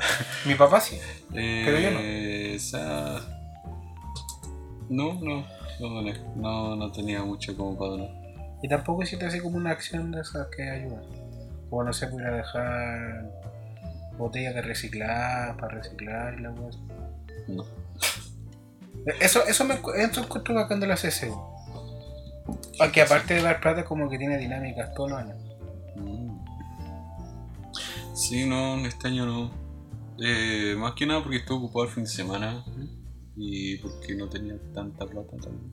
[0.45, 0.97] Mi papá sí.
[1.33, 1.99] Eh, Pero yo no.
[1.99, 3.21] Esa...
[4.89, 5.45] No, no.
[6.35, 8.09] No, no, tenía mucho como para donar.
[8.61, 11.03] Y tampoco hiciste así como una acción de esas que ayudan.
[11.69, 13.31] Como no sé, pues ir a dejar
[14.17, 16.79] botellas de reciclar, para reciclar y la cosa.
[17.47, 17.65] No.
[19.19, 21.35] Eso, eso me eso encuentro bacán de la CSU.
[22.79, 25.37] Aunque aparte de dar plata como que tiene dinámicas todos los años.
[28.21, 29.51] Sí, no, este año no.
[30.23, 32.63] Eh, más que nada porque estuve ocupado el fin de semana
[33.35, 35.71] y porque no tenía tanta plata también.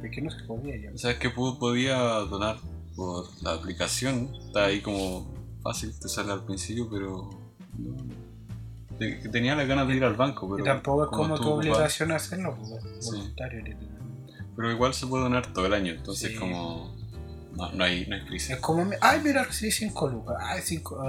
[0.00, 0.96] ¿De qué no se podía ya?
[0.96, 2.56] ¿Sabes que pu- podía donar
[2.94, 4.30] por la aplicación?
[4.46, 7.28] Está ahí como fácil, te sale al principio, pero.
[7.78, 7.96] No.
[9.32, 10.62] Tenía las ganas de ir al banco, pero.
[10.62, 12.70] y tampoco es como tu obligación hacerlo, pues,
[13.04, 13.10] Sí.
[13.16, 13.58] voluntario.
[13.64, 14.32] literalmente.
[14.54, 16.36] Pero igual se puede donar todo el año, entonces Sí.
[16.38, 16.94] como.
[17.56, 18.54] No, no hay, no hay prisa.
[18.54, 20.36] Es como, ay, mira, recibí 5 lucas.
[20.40, 21.02] Ay, 5,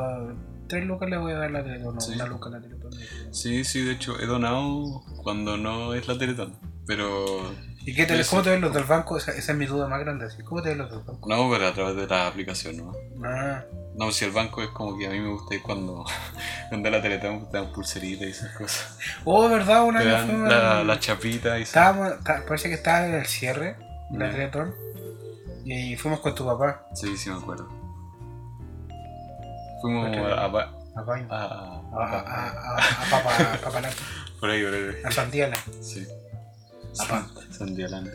[0.71, 2.13] 3 lucas le voy a dar la Teletón, no, Sí.
[2.13, 2.91] una luca la Teletón.
[3.31, 6.55] Sí, sí, de hecho he donado cuando no es la Teletón.
[6.87, 7.53] Pero.
[7.85, 9.17] ¿Y qué cómo te ven los del banco?
[9.17, 10.25] Esa, esa es mi duda más grande.
[10.25, 10.41] Así.
[10.43, 11.27] ¿Cómo te ven los del banco?
[11.27, 12.93] No, pero a través de la aplicación, ¿no?
[13.25, 13.63] Ah,
[13.95, 16.05] No, si el banco es como que a mí me gusta ir cuando,
[16.69, 18.97] cuando la Teletón te dan pulseritas y esas cosas.
[19.25, 19.83] oh, ¿verdad?
[19.83, 23.75] Una vez fuimos la, chapita y estábamos, parece que estaba en el cierre
[24.11, 24.31] la Ya.
[24.31, 24.73] Teletón.
[25.65, 27.80] Y fuimos con tu papá Sí, sí me acuerdo.
[29.81, 30.47] Fuimos a, a, a
[31.03, 31.27] Baño.
[31.29, 33.97] a- A, a- a, a, a, a Papa, Papalante,
[34.39, 34.89] por ahí, por ahí.
[35.03, 35.57] a Sandiala.
[35.81, 36.07] Sí.
[36.99, 37.27] Apá.
[37.51, 38.11] Sandialante.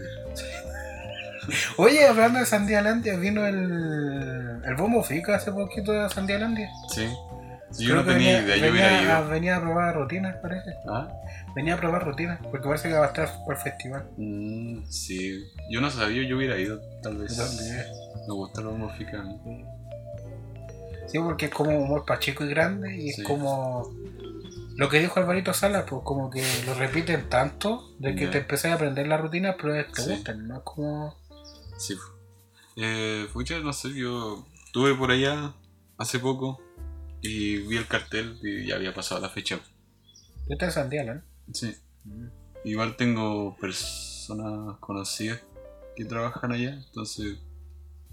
[1.76, 6.68] Oye, hablando de Sandialandia, vino el, el Bombo Fica hace poquito de Sandialandia.
[6.92, 7.08] Sí.
[7.78, 9.28] Yo Creo no tenía idea, yo hubiera a, ido.
[9.28, 10.70] venía a probar rutinas, parece.
[10.88, 11.08] ¿Ah?
[11.54, 14.04] Venía a probar rutinas, porque parece que va a estar por el festival.
[14.16, 15.44] Mm, sí.
[15.70, 17.36] Yo no sabía, yo hubiera ido, tal vez.
[18.28, 19.64] Me gusta la música a mí.
[21.08, 23.20] Sí, porque es como humor pacheco y grande y Sí.
[23.22, 23.94] es como
[24.76, 28.68] lo que dijo Alvarito Salas, pues como que lo repiten tanto de que te empecé
[28.68, 30.10] a aprender la rutina, pero te Sí.
[30.10, 30.56] gustan, ¿no?
[30.58, 31.14] Es como...
[31.78, 31.94] Sí.
[32.76, 35.54] Eh, pucha, no sé, yo estuve por allá
[35.96, 36.60] hace poco
[37.22, 39.58] y vi el cartel y ya había pasado la fecha.
[40.48, 41.20] Yo estaba en Sandial, ¿eh?
[41.54, 41.74] Sí.
[42.64, 45.40] Igual tengo personas conocidas
[45.96, 47.38] que trabajan allá, entonces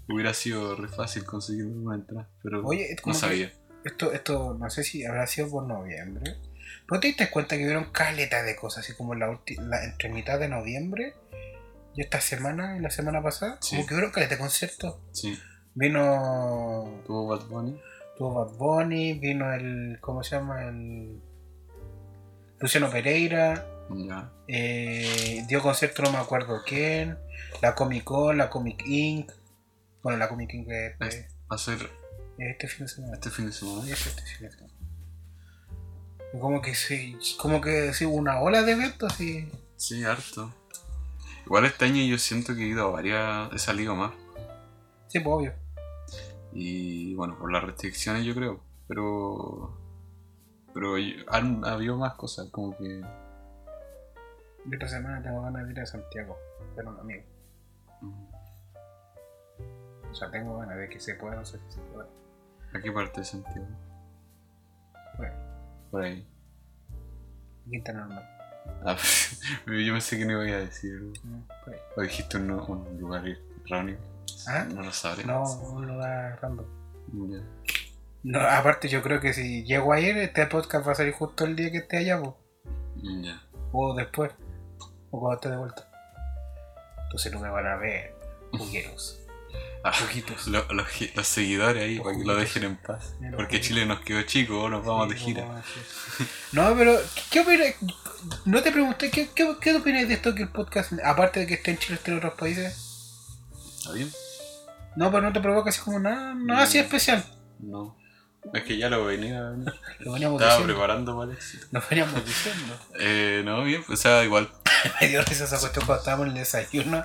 [0.08, 3.52] hubiera sido re fácil conseguir una entrada, pero Oye, no sabía.
[3.84, 6.36] esto, esto, no sé si habrá sido por noviembre.
[6.90, 10.10] ¿No te diste cuenta que hubieron caleta de cosas, así como la, ulti- la entre
[10.10, 11.14] mitad de noviembre
[11.94, 13.58] y esta semana y la semana pasada?
[13.60, 13.76] Sí.
[13.76, 14.96] Como que hubieron caleta de conciertos.
[15.12, 15.38] Sí,
[15.76, 17.80] Vino tuvo Bad Bunny.
[18.16, 19.98] Tuvo Bad Bunny, vino el.
[20.00, 20.64] ¿Cómo se llama?
[20.68, 21.20] El.
[22.60, 23.66] Luciano Pereira.
[24.48, 27.18] Eh, dio concierto, no me acuerdo quién.
[27.60, 29.30] La Comic Con, la Comic Inc.
[30.04, 31.90] Bueno, la Comic es Es- este, Va a ser
[32.38, 33.14] este fin de semana.
[33.14, 33.90] este fin de semana.
[33.90, 34.72] Es este fin de semana.
[36.32, 39.50] Y Como que sí, como que sí, una ola de eventos y.
[39.76, 40.52] Sí, harto.
[41.46, 44.12] Igual este año yo siento que he ido a varias, he salido más.
[45.08, 45.52] Sí, pues obvio.
[46.52, 48.60] Y bueno, por las restricciones yo creo.
[48.86, 49.80] Pero.
[50.74, 50.96] Pero
[51.28, 53.00] han habido más cosas, como que.
[53.00, 56.36] Yo esta semana tengo ganas de ir a Santiago,
[56.76, 57.22] pero un amigo.
[60.14, 62.08] Mm, O sea, tengo ganas de que se pueda, no sé si se puede.
[62.74, 63.66] ¿A qué parte de Santiago?
[65.18, 65.34] Bueno,
[65.90, 66.26] Por ahí.
[67.70, 68.30] quinta normal.
[68.84, 68.96] Ah,
[69.66, 70.94] yo pensé que no iba a decir.
[71.22, 71.80] Mm, por ahí.
[71.96, 73.24] O dijiste un, un lugar
[73.64, 73.98] erróneo.
[74.48, 74.64] ¿Ah?
[74.72, 75.24] No lo sabré.
[75.24, 76.66] No, un lugar random.
[77.30, 77.40] Ya.
[78.22, 81.44] No, aparte yo creo que si llego a ir, este podcast va a salir justo
[81.44, 82.20] el día que esté allá.
[82.96, 83.42] Ya.
[83.72, 84.32] o después,
[85.10, 85.86] o cuando esté de vuelta.
[87.04, 88.14] Entonces no me van a ver,
[88.52, 89.20] jugueros.
[89.86, 89.92] Ah,
[90.46, 93.14] lo- los, seguidores ahí, Los para que lo dejen en paz.
[93.36, 93.60] Porque.
[93.60, 95.62] Chile nos quedó chico, nos vamos de gira.
[96.52, 97.74] No, pero, ¿qué, qué opinas?
[98.46, 101.54] No te pregunté, ¿qué, qué, qué opinas de esto que el podcast, aparte de que
[101.54, 103.42] esté en Chile, esté en otros países?
[103.78, 104.10] ¿Está bien?
[104.96, 106.82] No, pero no te provoca así como nada, nada así Mm.
[106.82, 107.24] especial.
[107.58, 107.96] No.
[108.52, 109.40] Es que ya lo venía.
[110.00, 110.74] Lo veníamos Estaba diciendo.
[110.74, 111.66] preparando para el éxito.
[111.70, 112.78] Nos veníamos diciendo.
[113.00, 114.50] Eh, no, bien, pues, o sea, igual.
[115.00, 117.04] Me dio risa esa cuestión cuando estábamos en el desayuno.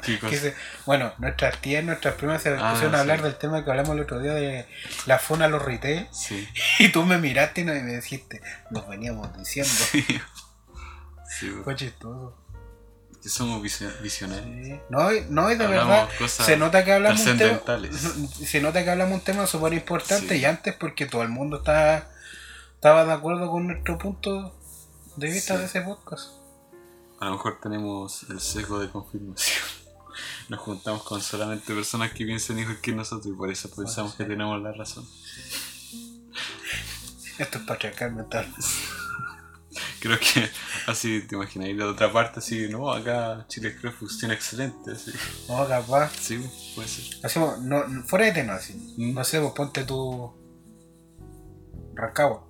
[0.85, 3.23] Bueno, nuestras tías, nuestras primas se Ah, pusieron a hablar sí.
[3.23, 4.67] del tema que hablamos el otro día de
[5.05, 6.07] la funa a los retail.
[6.11, 6.47] Sí.
[6.79, 9.71] Y tú me miraste y me dijiste, nos veníamos diciendo.
[11.29, 11.61] Sí.
[11.63, 12.35] Fue chistoso.
[13.21, 14.79] Que somos visio- visionarios.
[14.89, 17.59] No, no, y de Hablamos verdad, se nota que hablamos un tema.
[18.45, 20.41] Se nota que hablamos un tema súper importante Sí.
[20.41, 22.07] y antes porque todo el mundo estaba,
[22.75, 24.55] estaba de acuerdo con nuestro punto
[25.17, 25.59] de vista Sí.
[25.59, 26.31] de ese podcast.
[27.19, 29.63] A lo mejor tenemos el sesgo de confirmación.
[30.49, 34.23] Nos juntamos con solamente personas que piensan igual que nosotros y por eso pensamos que
[34.23, 34.29] sí.
[34.29, 35.05] tenemos la razón.
[37.37, 38.47] Esto es patriarcal mental.
[39.99, 40.49] Creo que
[40.87, 41.69] así te imaginas.
[41.69, 44.91] Y de otra parte, así, no, acá Chile Express funciona excelente.
[44.91, 45.11] Así.
[45.47, 46.11] No, capaz.
[46.19, 46.43] Sí,
[46.75, 47.05] puede ser.
[47.23, 48.73] Hacemos, no, fuera de tema, así.
[48.97, 49.13] Mm.
[49.13, 50.33] No sé, pues ponte tu.
[51.95, 52.47] Rancagua.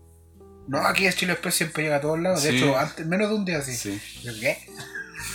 [0.67, 2.43] No, aquí es Chile Express siempre llega a todos lados.
[2.43, 3.75] De hecho, antes, menos de un día así.
[3.75, 3.99] Sí.
[4.39, 4.57] ¿Qué?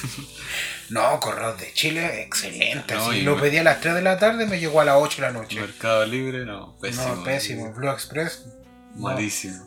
[0.90, 2.94] no, Correos de Chile, excelente.
[2.94, 3.22] No, así.
[3.22, 5.22] Lo me- pedí a las 3 de la tarde me llegó a las 8 de
[5.22, 5.60] la noche.
[5.60, 7.16] Mercado Libre, no, pésimo.
[7.16, 7.72] no, pésimo.
[7.72, 8.46] Blue Express,
[8.94, 9.66] no, Malísimo.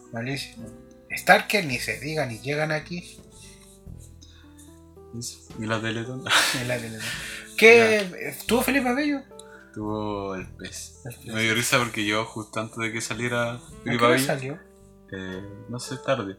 [1.16, 3.20] Starker ni se diga, ni llegan aquí.
[5.60, 6.24] ¿Y la Teletón?
[6.24, 6.80] La.
[7.58, 8.36] ¿Qué?
[8.46, 9.22] ¿Tuvo Felipe Abello?
[9.74, 11.02] Tuvo el pez.
[11.06, 11.34] El pez.
[11.34, 14.26] Me dio risa porque yo justo antes de que saliera ¿A Felipe qué hora Abello,
[14.26, 14.60] salió?
[15.14, 16.38] eh, no sé, tarde.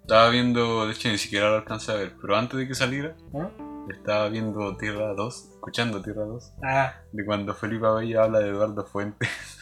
[0.00, 3.16] Estaba viendo, de hecho ni siquiera lo alcancé a ver, pero antes de que saliera,
[3.32, 3.50] ¿No?
[3.90, 8.84] estaba viendo Tierra 2, escuchando Tierra 2, Ah, de cuando Felipe Abello habla de Eduardo
[8.86, 9.28] Fuentes.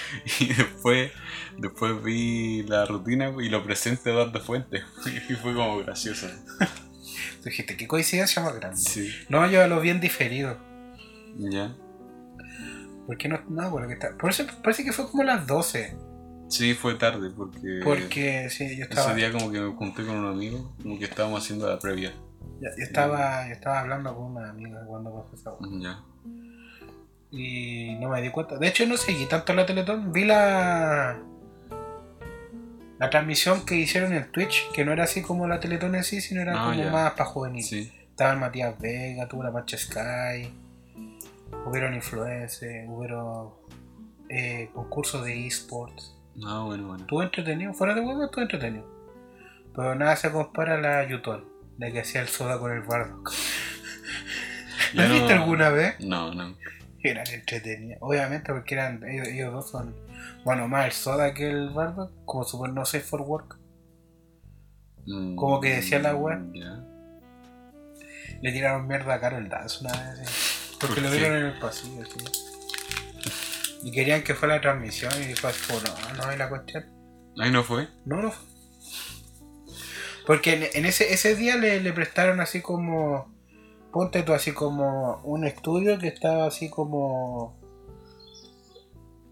[0.40, 1.10] y después,
[1.58, 4.82] después vi la rutina y lo presenta Eduardo Fuentes.
[5.28, 6.28] y fue como gracioso.
[7.44, 8.76] dijiste, qué coincidencia más grande.
[8.76, 10.58] Sí, No, yo lo vi en diferido.
[11.38, 11.74] ya.
[13.06, 14.16] Porque no, no, bueno, que está.
[14.16, 15.96] Por eso parece que fue como las 12.
[16.48, 19.08] Sí, fue tarde porque, Porque sí, yo estaba.
[19.08, 22.12] ese día como que me junté con un amigo, como que estábamos haciendo la previa.
[22.60, 25.80] Yo, yo estaba, yo estaba hablando con una amiga cuando pasó esa hueá.
[25.80, 26.04] Ya.
[27.32, 28.58] Y no me di cuenta.
[28.58, 30.12] De hecho, no seguí tanto la Teletón.
[30.12, 31.18] Vi la.
[32.98, 36.20] La transmisión que hicieron en Twitch, que no era así como la Teletón en sí,
[36.20, 36.90] sino era Ah, como ya.
[36.90, 37.64] más para juvenil.
[37.64, 37.92] Sí.
[38.10, 40.52] Estaba el Matías Vega, tuvo la Mancha Sky,
[41.66, 43.50] hubieron influencers, hubieron
[44.28, 46.14] eh, concursos de esports.
[46.46, 47.00] Ah, bueno, bueno.
[47.02, 48.86] Estuvo entretenido, fuera de juego estuvo entretenido.
[49.74, 53.20] Pero nada se compara a la Yutol, la que hacía el soda con el bardo.
[53.24, 53.32] ¿La
[54.94, 55.98] Ya has no- visto alguna vez?
[55.98, 56.54] No, no.
[57.02, 57.98] Eran entretenidas.
[58.00, 59.96] Obviamente porque eran ellos, ellos dos son,
[60.44, 63.58] bueno, más el soda que el bardo, como super no safe for work.
[65.06, 66.40] Mm, Como que decía la wea.
[66.54, 66.84] Ya.
[68.40, 70.20] Le tiraron mierda a Carol Dance una vez.
[70.20, 72.18] así, Porque ¿Por lo vieron en el pasillo, así.
[73.84, 76.84] Y querían que fuera la transmisión y dijo así como, no, no hay la cuestión.
[77.40, 77.88] Ahí no fue.
[78.04, 78.46] No, no fue.
[80.26, 83.34] Porque en, en ese, ese día le, le prestaron así como,
[83.92, 87.60] ponte tú así como un estudio que estaba así como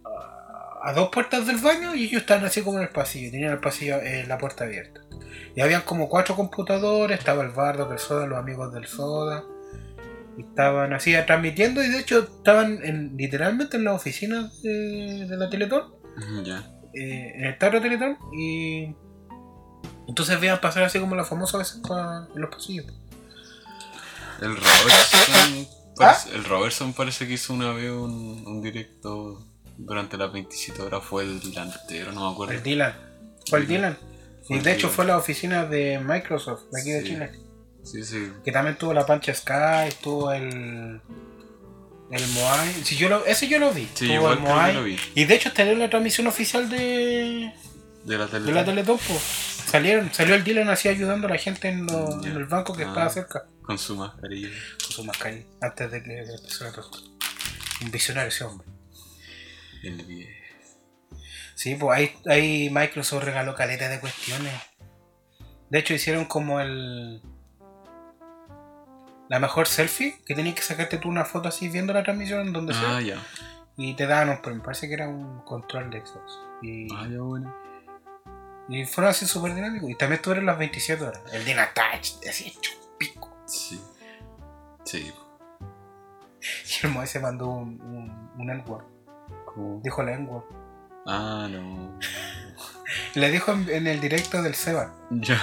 [0.04, 3.52] a- a dos puertas del baño y ellos estaban así como en el pasillo, tenían
[3.52, 5.00] el pasillo, eh, la puerta abierta.
[5.54, 9.44] Y habían como cuatro computadores, estaba el bardo, el soda, los amigos del soda.
[10.36, 15.36] Y estaban así transmitiendo y de hecho estaban en, literalmente en las oficinas de, de
[15.36, 15.92] la Teletón
[16.44, 16.58] Ya.
[16.94, 18.94] eh, en el Tarro Teletón y
[20.06, 22.86] entonces veían pasar así como la famosa veces pa- en los pasillos.
[24.40, 25.68] El Robertson.
[26.00, 26.16] ¿Ah?
[26.16, 29.44] parece- El Robertson parece que hizo una vez un, un directo
[29.76, 31.02] durante las 27 horas.
[31.04, 32.52] Fue el delantero, no me acuerdo.
[32.54, 32.94] El Dylan.
[33.48, 33.98] Fue el Dylan.
[34.48, 37.04] Y de hecho fue la oficina de Microsoft, de aquí de.
[37.04, 37.30] Chile.
[37.84, 38.32] Sí, sí.
[38.44, 41.00] Que también tuvo la Pancha Sky, tuvo el.
[42.10, 42.72] El Moai.
[42.82, 43.88] Sí, yo lo, ese yo lo vi.
[43.94, 44.74] Sí, tuvo igual el Moai.
[44.74, 44.96] lo vi.
[45.14, 47.52] Y de hecho en la transmisión oficial de,
[48.04, 48.46] De la tele.
[48.46, 48.98] de la Teletón.
[49.66, 52.30] Salieron, salió el Dylan así ayudando a la gente en, lo- Ya.
[52.30, 52.88] en el banco que Ah.
[52.88, 53.44] estaba cerca.
[53.70, 54.48] Con su mascarilla.
[54.82, 55.46] Con su mascarilla.
[55.60, 56.90] Antes de que empezara todo.
[57.82, 58.66] Un visionario ese hombre.
[59.82, 60.30] El viejo.
[61.54, 64.52] Sí, pues ahí, ahí Microsoft regaló caleta de cuestiones.
[65.68, 67.22] De hecho, hicieron como el.
[69.28, 72.74] La mejor selfie, que tenías que sacarte tú una foto así viendo la transmisión donde
[72.74, 72.96] sea.
[72.96, 73.22] Ah, ya.
[73.76, 74.62] Y te daban un premio.
[74.62, 76.32] Parece que era un control de Xbox.
[76.62, 77.54] Y, Ah, ya, bueno.
[78.68, 79.88] y fueron así súper dinámicos.
[79.88, 81.22] Y también estuvieron las 27 horas.
[81.32, 83.29] El Dina Touch, así hecho pico.
[83.50, 83.80] Sí.
[84.84, 85.12] Sí.
[86.40, 88.84] Y el Moe se mandó un, un, un N-word.
[89.44, 89.80] ¿Cómo?
[89.82, 90.44] Dijo la N-word.
[91.06, 91.98] Ah, no.
[93.14, 94.94] Le dijo en, en el directo del Seba.
[95.10, 95.40] Ya.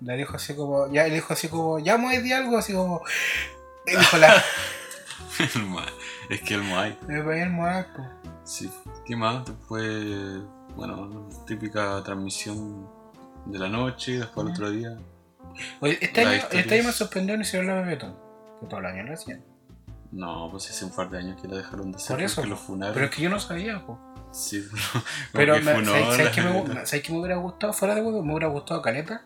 [0.00, 3.00] Le dijo así como, ya, le dijo así como, ya Moe di algo, así como.
[3.86, 4.34] Le dijo la.
[5.54, 5.86] El Moai.
[6.30, 6.98] Es que el Moai.
[7.06, 8.08] Me voy el Moe, pues.
[8.44, 8.70] Sí.
[9.04, 9.44] ¿Qué más?
[9.44, 10.40] Después,
[10.74, 12.88] bueno, típica transmisión
[13.44, 14.96] de la noche, después el otro día.
[15.80, 18.16] Oye, este año, este año me sorprendió ni siquiera la Bebetón.
[18.60, 19.44] Que todo el año lo hacían.
[20.12, 22.58] No, pues hace un par de años que la dejaron de hacer Por eso, lo.
[22.94, 23.98] Pero es que yo no sabía, pues.
[24.32, 24.66] Sí,
[25.32, 27.72] Pero porque me, ¿sabes, sabes qué me, sabes qué me hubiera gustado?
[27.72, 29.24] Fuera de huevo, me hubiera gustado Caleta.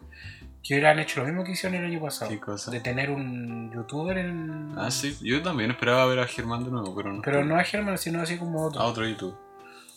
[0.62, 2.30] Que hubieran hecho lo mismo que hicieron el año pasado.
[2.30, 2.70] ¿Qué cosa?
[2.70, 4.74] De tener un youtuber en.
[4.76, 5.16] Ah, sí.
[5.22, 7.22] Yo también esperaba ver a Germán de nuevo, pero no.
[7.22, 8.80] Pero no a Germán, sino así como otro.
[8.80, 9.36] A otro YouTube.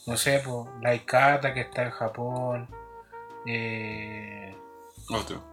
[0.08, 0.68] No sé, pues.
[0.82, 2.68] La Ikata que está en Japón.
[3.46, 4.56] Eh.
[5.10, 5.53] Otro.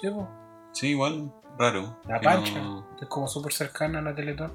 [0.00, 0.26] Sí, pues.
[0.72, 1.98] Sí, igual, raro.
[2.06, 2.60] La Pancha.
[2.60, 4.52] no- Que es como súper cercana a la Teletón.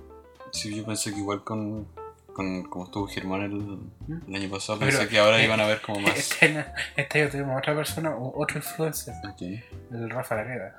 [0.51, 1.87] Sí, yo pensé que igual con,
[2.33, 3.79] con como estuvo Germán el,
[4.27, 6.15] el año pasado, Pero, pensé que ahora eh, iban a ver como más.
[6.17, 9.41] Este año, este año tuvimos otra persona, otro influencer, Ok.
[9.91, 10.75] el Rafa Lareda.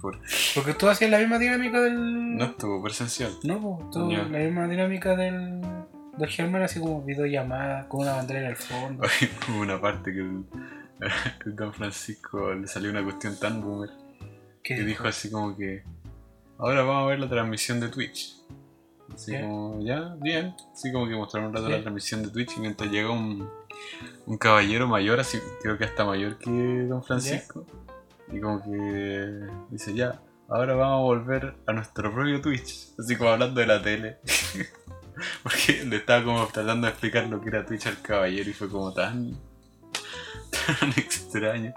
[0.00, 0.20] Por-
[0.54, 2.36] Porque tú hacías la misma dinámica del.
[2.36, 3.32] No estuvo presencial.
[3.42, 5.60] No, pues, tú la misma dinámica del.
[6.16, 9.02] del Germán, así como videollamada, con una bandera en el fondo.
[9.50, 10.20] Hubo una parte que
[11.44, 13.90] Don Francisco le salió una cuestión tan boomer
[14.62, 15.82] que dijo así como que
[16.58, 18.34] ahora vamos a ver la transmisión de Twitch.
[19.14, 20.54] Así como, ya, bien.
[20.72, 21.72] Así como que mostraron un rato Sí.
[21.72, 23.48] la transmisión de Twitch y mientras llega un,
[24.26, 27.64] un caballero mayor, así creo que hasta mayor que Don Francisco.
[28.30, 32.90] Y como que dice, ya, ahora vamos a volver a nuestro propio Twitch.
[32.98, 34.18] Así como hablando de la tele.
[35.42, 38.68] Porque le estaba como tratando de explicar lo que era Twitch al caballero y fue
[38.68, 39.36] como tan.
[40.78, 41.72] Tan extraño.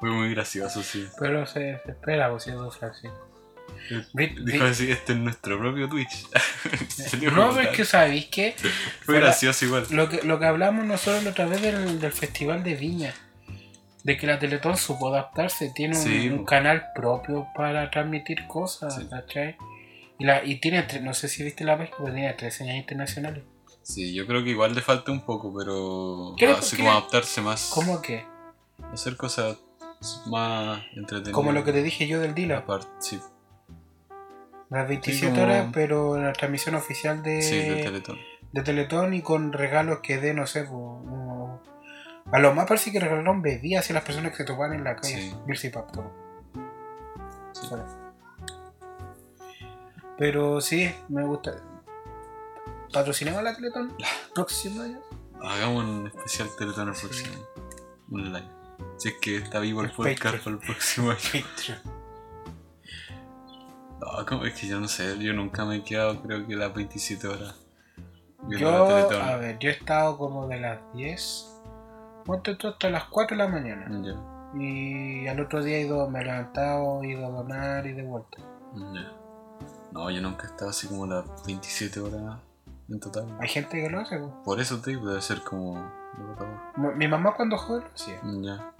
[0.00, 1.06] Fue muy gracioso, sí.
[1.18, 3.10] Pero se, se espera, pues, si es dos frases.
[4.12, 6.26] Brit- Dijo así, este es nuestro propio Twitch.
[7.34, 8.54] No, pero es que sabéis que
[9.04, 9.86] Fue gracioso igual.
[9.90, 13.14] lo que lo que hablamos nosotros la otra vez del, del Festival de Viña,
[14.04, 16.44] de que la Teletón supo adaptarse, tiene un, Sí, un po.
[16.46, 19.06] canal propio para transmitir cosas, Sí.
[19.08, 19.56] ¿cachai?
[20.18, 23.42] Y, la, y tiene, no sé si viste la página, pero tiene tres señales internacionales.
[23.82, 27.40] Sí, yo creo que igual le falta un poco, pero ¿Qué así qué como adaptarse
[27.40, 27.70] más.
[27.74, 28.24] ¿Cómo que?
[28.92, 29.58] Hacer cosas
[30.26, 31.32] más entretenidas.
[31.34, 32.58] Como lo que te dije yo del dealer.
[32.58, 33.20] Aparte, sí,
[34.70, 38.18] Las 27 como- horas, pero la transmisión oficial de, sí, de Teletón.
[38.52, 41.60] de Teletón y con regalos que dé, no sé, uno-
[42.30, 44.96] a lo más parece que regalaron bebidas a las personas que se topaban en la
[44.96, 45.30] calle.
[45.30, 45.34] Sí.
[45.46, 46.10] Birsi Pap, todo.
[47.52, 47.68] Sí.
[50.18, 51.52] Pero sí, me gusta.
[52.92, 53.94] ¿Patrocinamos la Teletón?
[54.34, 55.00] ¿Próximo año?
[55.42, 57.46] Hagamos un especial Teletón el próximo año.
[58.10, 58.48] Un live.
[58.98, 61.44] Si es que está vivo el, El podcast para el próximo año.
[63.98, 66.74] No, como es que yo no sé, yo nunca me he quedado, creo que las
[66.74, 67.54] 27 horas.
[68.48, 71.48] Yo, a ver, yo he estado como de las 10.
[72.26, 73.86] Ponte tú hasta las 4 de la mañana.
[74.54, 78.02] Y al otro día he ido, me he levantado, he ido a donar y de
[78.02, 78.38] vuelta.
[79.92, 82.38] No, yo nunca he estado así como las 27 horas
[82.92, 83.36] en total.
[83.40, 84.42] Hay gente que lo hace, po.
[84.44, 85.74] Por eso te digo, debe ser como.
[86.76, 88.20] Mi- Mi mamá cuando joven lo hacía.
[88.22, 88.72] Ya.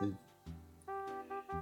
[0.00, 0.16] Sí.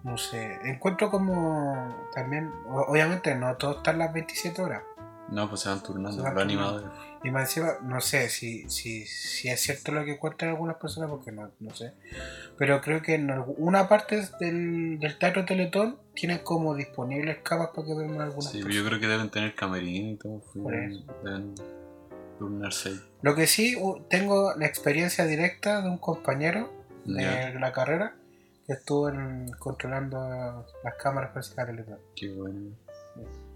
[0.03, 4.83] No sé, encuentro como también, obviamente no todos están las 27 horas.
[5.31, 6.88] No, pues se van turnando van los animadores.
[7.23, 11.11] Y más encima, no sé si, si, si es cierto lo que cuentan algunas personas,
[11.11, 11.93] porque no, no sé.
[12.57, 17.87] Pero creo que en una parte del, del teatro Teletón tienen como disponibles camas para
[17.87, 18.77] que duerman algunas Sí, personas.
[18.77, 20.40] yo creo que deben tener camerín y todo.
[20.40, 21.05] fue- Por eso.
[21.23, 21.55] Deben
[22.38, 23.01] turnarse ahí.
[23.23, 23.77] Lo que sí,
[24.09, 26.73] tengo la experiencia directa de un compañero
[27.05, 28.16] de la carrera
[28.66, 31.99] que estuvo en- controlando las cámaras para la Teletón.
[32.16, 32.71] qué bueno.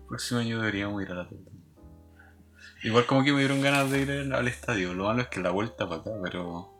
[0.06, 1.53] Próximo año deberíamos ir a la Teletón.
[2.84, 4.94] Igual como que me dieron ganas de ir al estadio.
[4.94, 6.70] Lo malo es que la vuelta para acá, pero.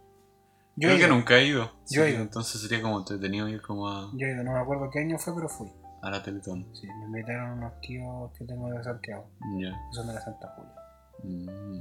[0.77, 1.71] Yo creo he que nunca he ido.
[1.91, 2.23] Yo he ido.
[2.23, 5.19] Entonces sería como entretenido ir como a, yo he ido, no me acuerdo qué año
[5.19, 5.71] fue, pero fui.
[6.03, 6.67] a la Teletón.
[6.75, 9.27] Sí, me invitaron unos tíos que tengo de Santiago,
[9.59, 9.71] Ya.
[9.93, 10.75] son de la Santa Julia.
[11.23, 11.81] Mm.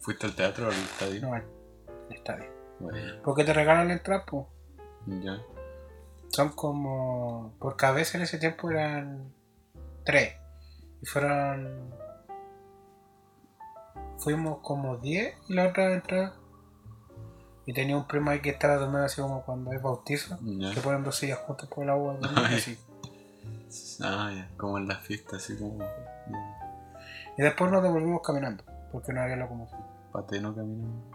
[0.00, 1.20] ¿Fuiste al teatro o al estadio?
[1.22, 1.44] No, al
[2.10, 2.46] estadio.
[2.80, 4.24] Bueno, ¿Por qué te regalan la entrada?
[4.26, 4.44] Pues?
[5.22, 5.38] ya.
[6.30, 7.54] Son como.
[7.60, 9.32] Por cabeza en ese tiempo eran
[10.04, 10.34] tres.
[11.02, 11.94] Y fueron.
[14.18, 16.34] Fuimos como 10 y la otra entrada.
[17.66, 20.38] Y tenía un primo ahí que estaba tomando así como cuando es bautizo.
[20.72, 22.14] Que ponen dos sillas juntas por el agua.
[22.14, 22.78] durmiendo así.
[24.02, 24.48] Ah, ya.
[24.56, 25.78] Como en las fiestas, así como.
[27.36, 28.64] Y después nos devolvimos caminando.
[28.92, 29.80] Porque no había locomoción.
[30.12, 31.10] Pateno caminando.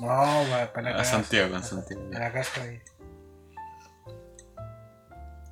[0.00, 0.06] No,
[0.50, 1.12] para, para la A casa.
[1.12, 2.02] Santiago, en Santiago.
[2.12, 2.18] Ya.
[2.18, 2.82] la casa de.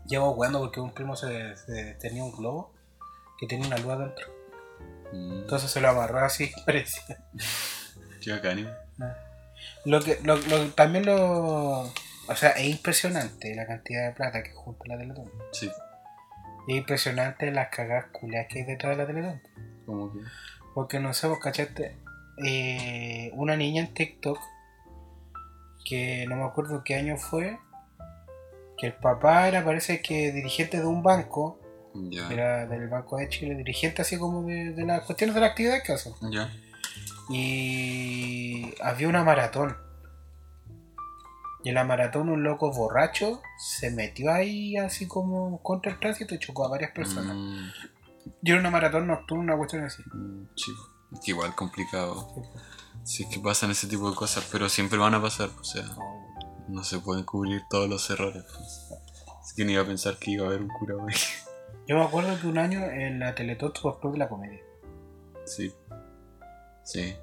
[0.06, 2.72] Llevo jugando porque un primo se, se- tenía un globo
[3.38, 4.26] que tenía una luz adentro.
[5.12, 7.18] Entonces se lo amarró así, parecía.
[8.20, 8.68] Qué bacán, ¿eh?
[9.84, 11.80] Lo que, lo, lo- también lo.
[12.28, 15.30] O sea, es impresionante la cantidad de plata que junta la Teletón.
[15.52, 15.70] Sí,
[16.68, 19.42] Es impresionante las cagadas culiadas que hay detrás de la Teletón.
[19.86, 20.18] como que.
[20.74, 21.98] Porque no sé, vos cachaste.
[22.46, 24.38] eh, una niña en TikTok
[25.84, 27.58] que no me acuerdo qué año fue.
[28.78, 31.60] Que el papá era, parece que dirigente de un banco,
[31.94, 32.30] Ya.
[32.32, 35.82] era del Banco de Chile, dirigente así como de, de las cuestiones de la actividad
[35.84, 36.14] que hacen.
[37.28, 39.76] Y había una maratón.
[41.64, 46.34] Y en la maratón un loco borracho se metió ahí así como contra el tránsito
[46.34, 47.36] y chocó a varias personas.
[47.36, 47.68] Mm,
[48.42, 50.02] Y era una maratón nocturna, una cuestión así.
[50.12, 50.46] mm,
[51.24, 52.34] que igual complicado.
[53.04, 55.84] Sí, es que pasan ese tipo de cosas, pero siempre van a pasar, o sea,
[56.68, 58.44] no se pueden cubrir todos los errores.
[58.44, 58.88] pues.
[59.40, 61.14] Así que ni iba a pensar que iba a haber un curado ahí.
[61.88, 64.60] Yo me acuerdo que un año en la Teletón el Club de la Comedia.
[65.44, 65.72] Sí.
[66.84, 67.14] Sí.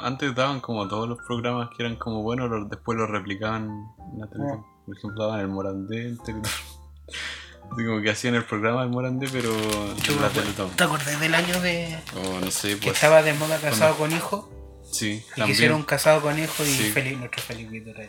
[0.00, 3.64] Antes daban como todos los programas que eran como buenos, después los replicaban
[4.12, 4.64] en la Teletón.
[4.86, 6.50] Por ejemplo, daban el Morandé en Teletón.
[7.72, 10.70] Así como que hacían el programa del Morandé, pero Yo en la acuerdo- Teletón.
[10.70, 12.94] ¿Te acordás del año de O no sé, que pues.
[12.96, 14.48] estaba de moda casado con hijo?
[14.90, 16.92] Sí, Y que hicieron casado con hijo y Sí.
[16.92, 18.08] Feli- nuestro yo.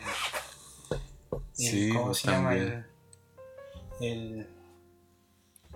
[1.52, 2.54] Sí, ¿Cómo pues, se llama?
[2.54, 2.84] El,
[4.00, 4.46] el-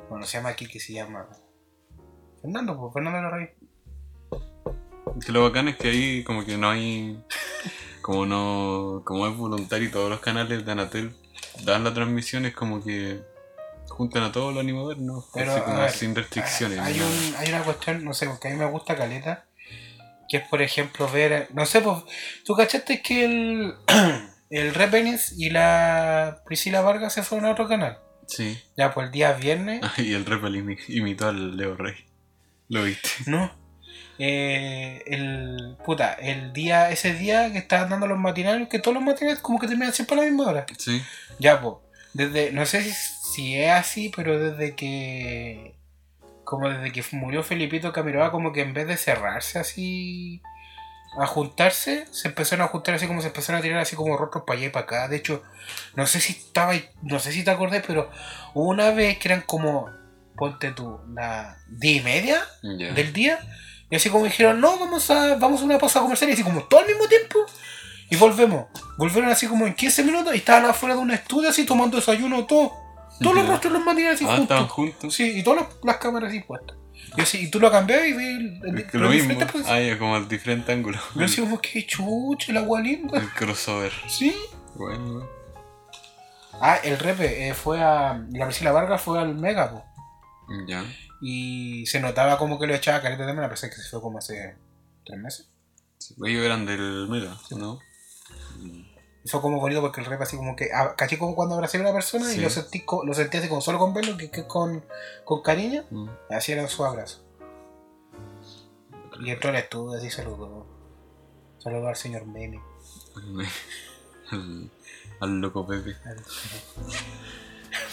[0.09, 1.27] Bueno, se llama aquí que se llama.
[2.43, 3.51] Fernando, pues Fernando Larraín.
[5.25, 7.23] Que lo bacán es que ahí como que no hay...
[8.03, 9.03] como no.
[9.05, 11.17] como es voluntario y todos los canales de Anatel
[11.65, 13.21] dan la transmisión, es como que
[13.89, 15.25] juntan a todos los animadores, ¿no?
[15.33, 16.79] Pero, como ver, sin restricciones.
[16.79, 19.47] Hay, un, hay una cuestión, no sé, porque a mí me gusta caleta,
[20.29, 22.03] que es por ejemplo ver, no sé, pues,
[22.45, 23.75] ¿tú cachaste que el,
[24.51, 27.99] el Repenis y la Priscila Vargas se fueron a otro canal?
[28.27, 28.59] Sí.
[28.77, 31.95] Ya, pues el día viernes, y el Repel imi- imitó al Leo Rey.
[32.69, 33.09] ¿Lo viste?
[33.27, 33.51] no.
[34.19, 39.03] Eh, el puta, el día, ese día que estaban dando los matinales, que todos los
[39.05, 40.67] matinales como que terminan siempre a la misma hora.
[40.79, 41.03] Sí.
[41.39, 41.75] Ya, pues,
[42.15, 45.75] desde, no sé si, si es así, pero desde que,
[46.45, 50.41] como desde que murió Felipito Camiroa, como que en vez de cerrarse así,
[51.19, 54.45] a juntarse, se empezaron a juntar así como se empezaron a tirar así como rostros
[54.47, 55.09] para allá y para acá.
[55.09, 55.43] De hecho,
[55.95, 58.11] no sé si estaba, no sé si te acordás, pero
[58.55, 59.89] hubo una vez que eran como,
[60.37, 63.39] ponte tú, la diez y media del día.
[63.89, 66.29] Y así como dijeron, no, vamos a, vamos a una pausa comercial.
[66.31, 67.39] Y así como todo al mismo tiempo.
[68.11, 68.67] Y volvemos.
[68.99, 72.45] Volvieron así como en 15 minutos y estaban afuera de un estudio así tomando desayuno,
[72.47, 72.73] todo.
[73.21, 74.71] Todos los rostros los mantienen así Ah, juntos.
[74.71, 75.15] juntos.
[75.15, 76.77] Sí, y todas las, las cámaras así puestas.
[77.17, 79.39] Y, así, y tú lo cambiabas y ves el, el- Es que lo mismo.
[79.39, 79.69] posiciones.
[79.71, 80.99] Ah, ya, como al diferente ángulo.
[81.15, 83.19] Yo así como, qué chucha, el agua linda.
[83.19, 83.93] El crossover.
[84.09, 84.37] Sí.
[84.75, 85.27] Bueno.
[86.61, 88.23] Ah, el repe eh, fue a.
[88.33, 89.85] La Priscila Vargas fue al Mega, po.
[90.67, 90.85] Ya.
[91.23, 94.01] Y se notaba como que lo echaba careta de mena, a pesar que se fue
[94.01, 94.57] como hace
[95.05, 95.49] tres meses.
[95.99, 97.79] Sí, ellos eran del Mega, ¿no?
[99.29, 100.71] Fue como bonito porque el rap así como que.
[100.75, 102.39] ah, Caché como cuando abracé a una persona Sí.
[102.39, 104.85] y lo sentí, lo sentí así como solo con verlo, que, que con,
[105.25, 105.85] con cariño.
[105.91, 106.09] Mm.
[106.31, 107.23] Así era su abrazo.
[109.21, 110.67] Y entró al estudio así saludó.
[111.59, 112.61] Saludó al señor Meme.
[114.31, 114.71] Al,
[115.21, 115.97] al loco Pepe.
[116.05, 116.17] Al-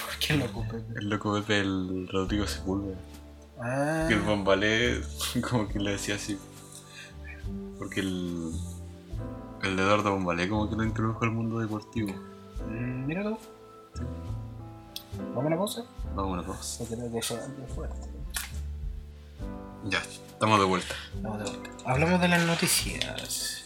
[0.06, 0.78] ¿Por qué lo ocupé?
[0.96, 2.98] El loco Pepe, el Rodrigo Sepúlveda.
[3.60, 5.02] Ah, Que el Bombalé,
[5.50, 6.38] como que le decía así.
[7.78, 8.52] Porque el.
[9.64, 12.14] El de Eduardo Bombalé, como que lo introdujo al mundo deportivo.
[12.70, 13.38] mm, mira tú.
[15.36, 15.84] ¿Vamos a una pausa?
[16.16, 16.86] Vamos a una pausa.
[16.88, 18.08] Creo que eso es fuerte.
[19.86, 20.96] Ya, estamos de vuelta.
[21.22, 21.70] Vamos de vuelta.
[21.86, 23.60] Hablamos de las noticias.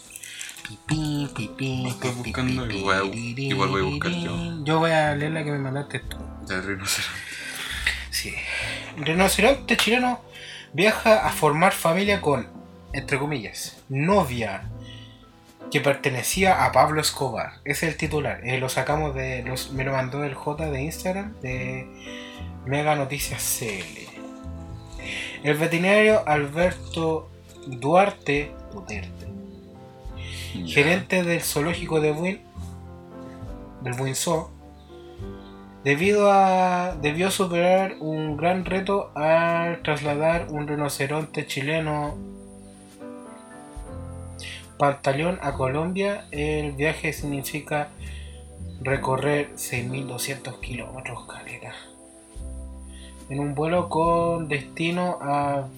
[0.68, 4.64] Pipí, pipí, Estoy pipí, buscando pipí, igual- igual voy a buscar yo.
[4.64, 6.16] Yo voy a leer la que me mandaste tú.
[6.46, 7.18] Ya el rinoceronte.
[8.10, 8.34] Sí.
[8.98, 10.20] Rinoceronte chileno
[10.72, 12.46] viaja a formar familia con,
[12.92, 14.68] entre comillas, novia
[15.70, 17.54] que pertenecía a Pablo Escobar.
[17.64, 18.40] Ese es el titular.
[18.44, 19.42] Eh, lo sacamos de.
[19.42, 21.86] los- me lo mandó el J de Instagram de
[22.66, 24.08] Mega Noticias CL.
[25.42, 27.30] El veterinario Alberto
[27.66, 29.26] Duarte Duterte,
[30.66, 32.40] gerente del zoológico de Buin,
[33.82, 34.50] del Buin Zoo,
[35.84, 42.18] debido a debió superar un gran reto al trasladar un rinoceronte chileno
[44.78, 46.26] Pantaleón a Colombia.
[46.30, 47.88] El viaje significa
[48.80, 51.74] recorrer 6.200 kilómetros, calera.
[53.28, 55.68] En un vuelo con destino a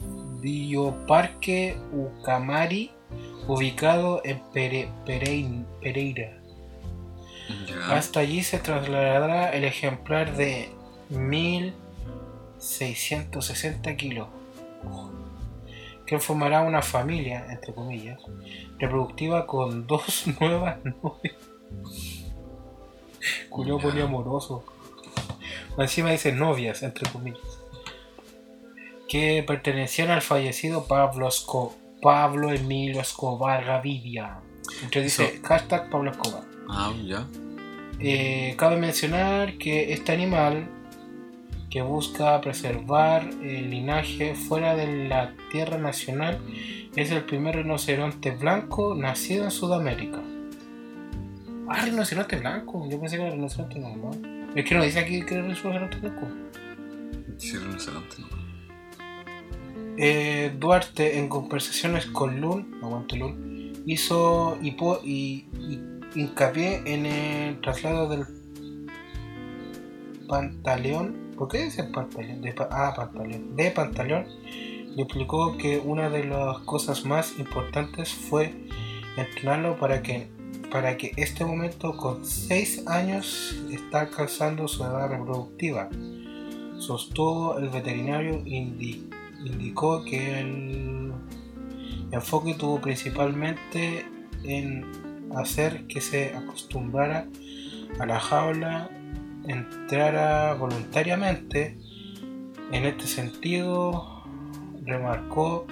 [0.40, 2.92] Bioparque Ucamari,
[3.48, 6.36] ubicado en Pere- Perein- Pereira.
[7.88, 10.68] Hasta allí se trasladará el ejemplar de
[12.60, 14.28] 1660 kilos,
[16.10, 18.20] que formará una familia, entre comillas,
[18.80, 21.36] reproductiva con dos nuevas novias.
[23.48, 24.64] Cuyo poliamoroso.
[25.78, 27.40] Encima dice novias, entre comillas.
[29.08, 34.38] Que pertenecían al fallecido Pablo, Esco- Pablo Emilio Escobar Gaviria.
[34.82, 35.46] Entonces dice Eso.
[35.46, 36.42] hashtag Pablo Escobar.
[36.68, 37.26] Ah, ya.
[38.00, 40.68] Eh, cabe mencionar que este animal
[41.70, 46.40] que busca preservar el linaje fuera de la tierra nacional
[46.96, 50.20] es el primer rinoceronte blanco nacido en Sudamérica.
[51.68, 52.88] Ah, rinoceronte blanco.
[52.90, 54.48] Yo pensé que era rinoceronte normal.
[54.56, 56.26] Es que no dice aquí que era rinoceronte blanco.
[57.36, 58.40] Sí, rinoceronte, ¿no?
[59.96, 65.80] Eh, Duarte, en conversaciones con Lun, aguante Lun, hizo hipo- y, y
[66.16, 68.24] hincapié en el traslado del
[70.26, 71.19] Pantaleón.
[71.40, 72.42] ¿Por qué dice Pantaleón?
[72.42, 73.56] De, ah, Pantaleón.
[73.56, 74.26] De Pantaleón.
[74.98, 78.66] Explicó que una de las cosas más importantes fue
[79.16, 80.28] entrenarlo para que,
[80.70, 85.88] para que este momento con 6 años está alcanzando su edad reproductiva.
[86.78, 89.08] Sostuvo el veterinario indi-
[89.42, 91.14] indicó que el
[92.10, 94.04] enfoque tuvo principalmente
[94.44, 94.84] en
[95.34, 97.26] hacer que se acostumbrara
[97.98, 98.90] a la jaula,
[99.46, 101.76] entrara voluntariamente.
[102.72, 104.24] En este sentido,
[104.84, 105.66] remarcó,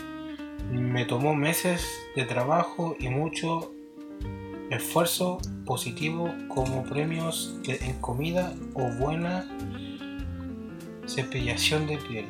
[0.73, 3.73] me tomó meses de trabajo y mucho
[4.71, 9.47] esfuerzo positivo como premios de- en comida o buena
[11.07, 12.27] cepillación de piel.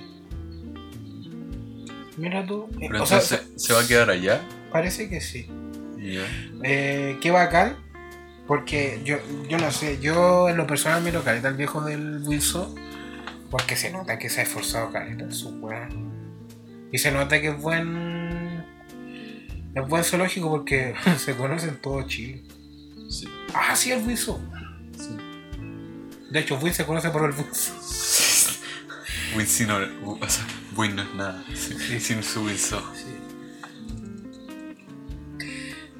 [2.17, 4.41] Mira tú, eh, Pero o sea, entonces, ¿se va a quedar allá?
[4.71, 5.49] parece que sí.
[5.99, 6.25] Ya.
[6.63, 7.77] Eh, qué bacán,
[8.49, 12.75] porque yo, yo no sé, yo en lo personal miro caleta el viejo del Wilson,
[13.51, 15.87] porque se nota que se ha esforzado caleta en su weá.
[16.91, 18.65] Y se nota que es buen.
[19.75, 22.43] Es buen zoológico porque se conoce en todo Chile.
[23.11, 23.29] Sí.
[23.53, 24.51] Ah, sí, el Wilson.
[24.99, 25.17] sí.
[26.31, 27.77] De hecho, Will se conoce por el Wilson.
[29.37, 31.45] Win sin, o sea, Win no es nada.
[31.55, 32.83] Sin, sin su Wilson.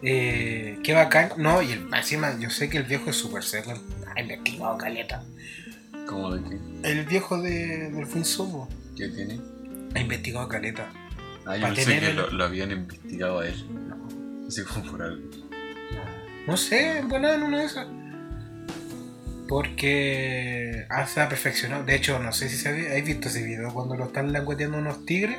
[0.03, 1.31] Eh, qué bacán.
[1.37, 3.75] No, y el, encima yo sé que el viejo es súper seco.
[4.17, 5.23] Ha investigado caleta.
[6.07, 6.59] ¿Cómo de qué?
[6.91, 9.41] El viejo de, del Wilson po, ¿Qué tiene?
[9.95, 10.91] ha investigado caleta.
[11.47, 13.55] Ah, yo pensé tener que el- lo, lo habían investigado a él.
[14.47, 15.23] Así como por algo.
[16.47, 17.87] No sé, en volar en una de esas.
[19.49, 21.85] Porque ah, se ha perfeccionado.
[21.85, 25.05] De hecho, no sé si se ¿Has visto ese video cuando lo están langueteando unos
[25.07, 25.39] tigres?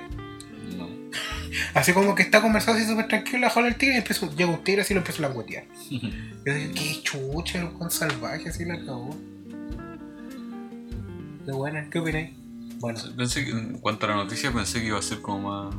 [1.74, 4.50] Así como que está conversando así súper tranquilo, la jaula el tigre y empieza, llega
[4.52, 5.66] un tigre así y lo empieza a languetear.
[6.46, 9.16] Yo digo, qué chucha, el Juan salvaje, así la acabó.
[11.46, 12.30] Qué buena, ¿qué opináis?
[12.80, 15.76] Bueno, Pensé que, en cuanto a la noticia, pensé que iba a ser como más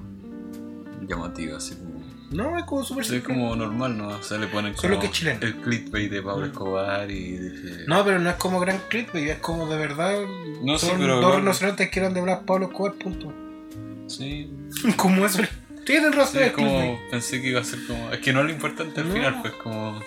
[1.09, 2.01] llamativa, así como.
[2.31, 3.35] no, es como súper Es simple.
[3.35, 4.09] como normal, ¿no?
[4.09, 5.41] O sea, le ponen como Solo que es chileno.
[5.43, 7.85] el clickbait de Pablo Escobar y de.
[7.87, 10.19] No, pero no es como gran clip, es como de verdad.
[10.63, 13.33] No, sí, son pero dos igual- rinocerontes que eran de Blas Pablo Escobar, punto.
[14.09, 14.51] Sí,
[14.97, 15.41] como eso.
[15.97, 17.01] Es como...
[17.11, 18.13] Pensé que iba a ser como...
[18.13, 19.15] Es que no es lo importante al No.
[19.15, 20.01] final, pues como...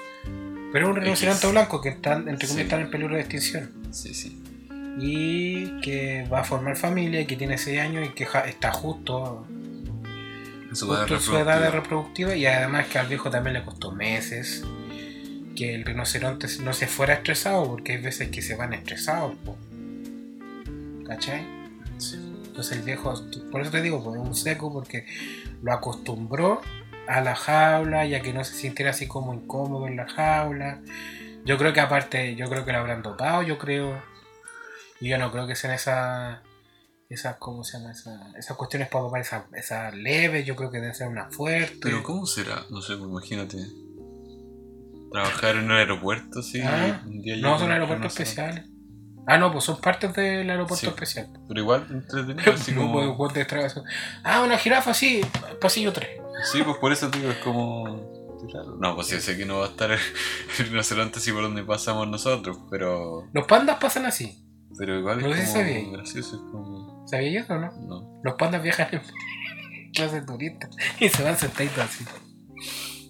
[0.71, 2.61] Pero es un rinoceronte blanco que están, entre comillas, Sí.
[2.61, 3.71] están en peligro de extinción.
[3.91, 4.39] Sí, sí.
[4.99, 8.71] Y que va a formar familia y que tiene 6 años y que ja- está
[8.71, 9.45] justo,
[10.69, 12.29] En su edad justo en su edad de reproductiva.
[12.31, 12.35] reproductiva.
[12.35, 14.63] Y además que al viejo también le costó meses
[15.55, 19.35] que el rinoceronte no se fuera estresado, porque hay veces que se van estresados.
[19.45, 19.55] po.
[21.07, 21.43] ¿Cachai?
[22.53, 23.11] Entonces el viejo,
[23.51, 25.07] por eso te digo, pues, es un seco porque
[25.63, 26.61] lo acostumbró
[27.07, 30.79] a la jaula y a que no se sintiera así como incómodo en la jaula.
[31.45, 33.99] Yo creo que aparte, yo creo que lo habrán dopado, yo creo.
[35.01, 36.41] Y yo no creo que sean esas,
[37.09, 37.91] esas, ¿cómo se llama?
[37.91, 41.79] Esa- esas cuestiones para dopar esas, esas leves, yo creo que deben ser una fuerte.
[41.81, 42.65] Pero ¿cómo será?
[42.69, 43.57] No sé, pues imagínate.
[45.11, 46.61] Trabajar en un aeropuerto, sí.
[46.63, 48.65] Ah, un día no, son aeropuertos especiales.
[49.27, 50.87] Ah, no, pues son partes del aeropuerto Sí.
[50.87, 51.29] especial.
[51.47, 53.17] Pero igual entretenido, así No, como...
[53.17, 53.83] pues, de.
[54.23, 55.21] Ah, una jirafa, sí,
[55.61, 56.09] pasillo 3.
[56.51, 58.11] Sí, pues por eso digo, es como.
[58.79, 59.99] No, pues sí, sé que no va a estar el
[60.57, 63.29] rinoceronte así por donde pasamos nosotros, pero.
[63.33, 64.39] Los pandas pasan así.
[64.77, 65.79] Pero igual es sabía.
[65.81, 67.07] como gracioso, es como.
[67.07, 67.71] ¿Sabías eso o no?
[67.87, 68.19] No.
[68.23, 69.01] Los pandas viajan en
[69.93, 70.69] clase de turistas
[70.99, 72.03] y se van sentaditos así.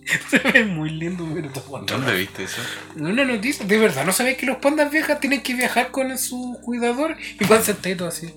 [0.30, 1.93] Se ve muy lindo, pero te aguanto.
[1.93, 2.62] ¿Dónde viste eso?
[2.95, 6.60] Una noticia, de verdad, ¿no sabéis que los pandas viejas tienen que viajar con su
[6.64, 8.34] cuidador y van sentaditos así?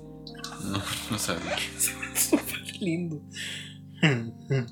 [0.65, 1.57] No, no sabía.
[1.79, 3.21] Se ve súper lindo.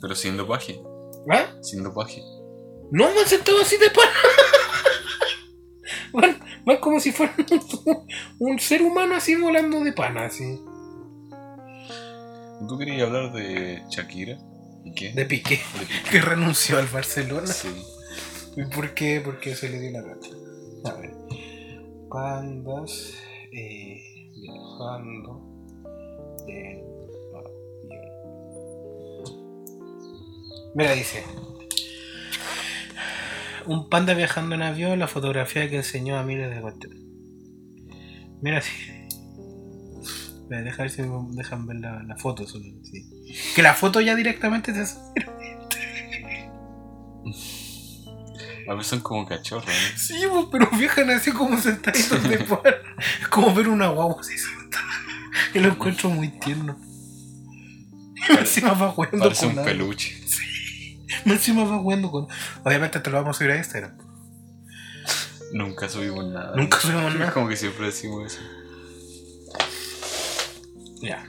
[0.00, 0.80] Pero sin dopaje.
[1.30, 1.46] ¿Ah?
[1.62, 2.22] Sin dopaje.
[2.90, 4.12] No, van sentados así de pana.
[6.12, 8.06] Van, van como si fueran un,
[8.38, 10.58] un ser humano así volando de pana, así.
[12.66, 14.38] ¿Tú querías hablar de Shakira?
[14.94, 15.60] De Piqué.
[16.10, 17.46] Que renunció al Barcelona.
[17.46, 17.68] Sí.
[18.56, 19.20] ¿Y por qué?
[19.24, 20.20] Porque se le dio la gana.
[20.84, 21.12] A ver.
[22.10, 23.14] Pandas
[23.52, 25.44] eh, viajando
[26.46, 26.80] en
[28.56, 29.38] avión.
[30.74, 31.22] Mira, dice.
[33.66, 37.02] Un panda viajando en avión, la fotografía que enseñó a miles de cuestiones.
[38.40, 38.72] Mira, sí.
[40.48, 42.64] Voy a dejar si me dejan ver la, la foto solo.
[42.82, 43.17] sí.
[43.54, 44.96] Que la foto ya directamente se
[48.68, 49.98] A veces son como cachorros, ¿no?
[49.98, 50.14] Sí,
[50.52, 52.82] pero viajan así como sentaditos de par.
[53.20, 54.84] Es como ver una guagua así sentada.
[55.54, 56.78] Y lo encuentro muy tierno.
[58.28, 59.70] Y encima va jugando Parece con un algo.
[59.70, 60.20] peluche.
[61.24, 62.26] Encima va jugando con.
[62.62, 63.96] Obviamente te lo vamos a subir a Instagram.
[65.52, 66.54] Nunca subimos nada.
[66.54, 67.32] Nunca subimos nada.
[67.34, 68.42] Como que siempre decimos eso.
[71.00, 71.24] Ya.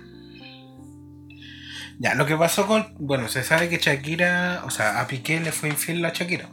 [2.00, 2.96] Ya, lo que pasó con.
[2.98, 4.64] Bueno, se sabe que Shakira.
[4.66, 6.50] O sea, a Piqué le fue infiel a Shakira.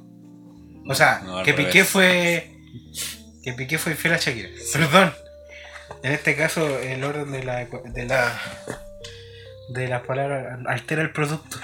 [0.89, 1.67] O sea, No, que revés.
[1.67, 2.53] Piqué fue.
[3.45, 4.49] Que Piqué fue infiel a Shakira.
[4.73, 5.13] Perdón.
[6.03, 7.65] En este caso, el orden de la.
[7.65, 8.41] de la.
[9.71, 11.59] de las palabras altera el producto.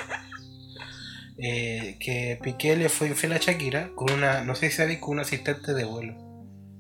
[1.39, 4.45] Eh, que Piqué le fue infiel a Shakira con una.
[4.45, 6.15] No sé si sabéis, con un asistente de vuelo.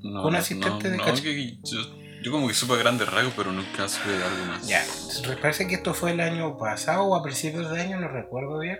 [0.02, 3.88] No, Un asistente de no, que yo, yo como que supe grandes rasgos, pero nunca
[3.88, 4.66] supe de algo más.
[4.66, 4.84] Ya,
[5.40, 8.78] parece que esto fue el año pasado o a principios de año, no recuerdo bien.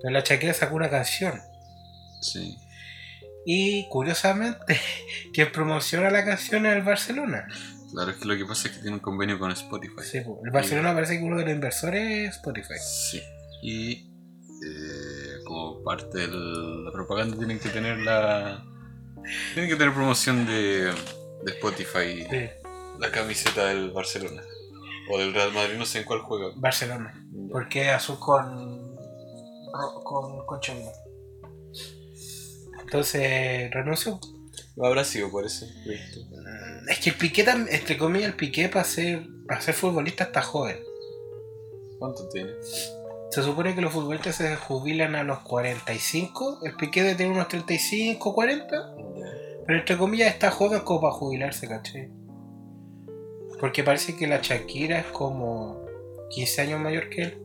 [0.00, 1.40] Pero la Shakira sacó una canción
[2.20, 2.58] Sí.
[3.44, 4.78] Y curiosamente,
[5.32, 7.46] quien promociona la canción es el Barcelona.
[7.92, 10.02] Claro, es que lo que pasa es que tiene un convenio con Spotify.
[10.02, 10.40] Sí, po.
[10.44, 12.74] el Barcelona parece que uno de los inversores es Spotify.
[12.78, 13.22] Sí.
[13.62, 18.62] Y eh, como parte de la propaganda tienen que tener la.
[19.54, 22.26] Tienen que tener promoción de, de Spotify.
[22.30, 22.67] Sí,
[22.98, 24.42] La camiseta del Barcelona.
[25.10, 26.52] O del Real Madrid, no sé en cuál juega.
[26.56, 27.24] Barcelona.
[27.50, 28.96] Porque es azul con.
[30.04, 30.92] con, con chongo.
[32.80, 34.18] Entonces, renuncio.
[34.82, 36.20] Habrá sido ese proyecto.
[36.30, 40.42] Mm, Es que el Piqué, entre comillas, el Piqué para ser, para ser futbolista está
[40.42, 40.78] joven.
[41.98, 42.52] ¿Cuánto tiene?
[43.30, 46.60] Se supone que los futbolistas se jubilan a los 45.
[46.64, 48.94] El Piqué debe tener unos 35, 40.
[49.66, 52.10] Pero entre comillas está joven como para jubilarse, ¿cachai?
[53.60, 55.84] Porque parece que la Shakira es como
[56.30, 57.42] 15 años mayor que él.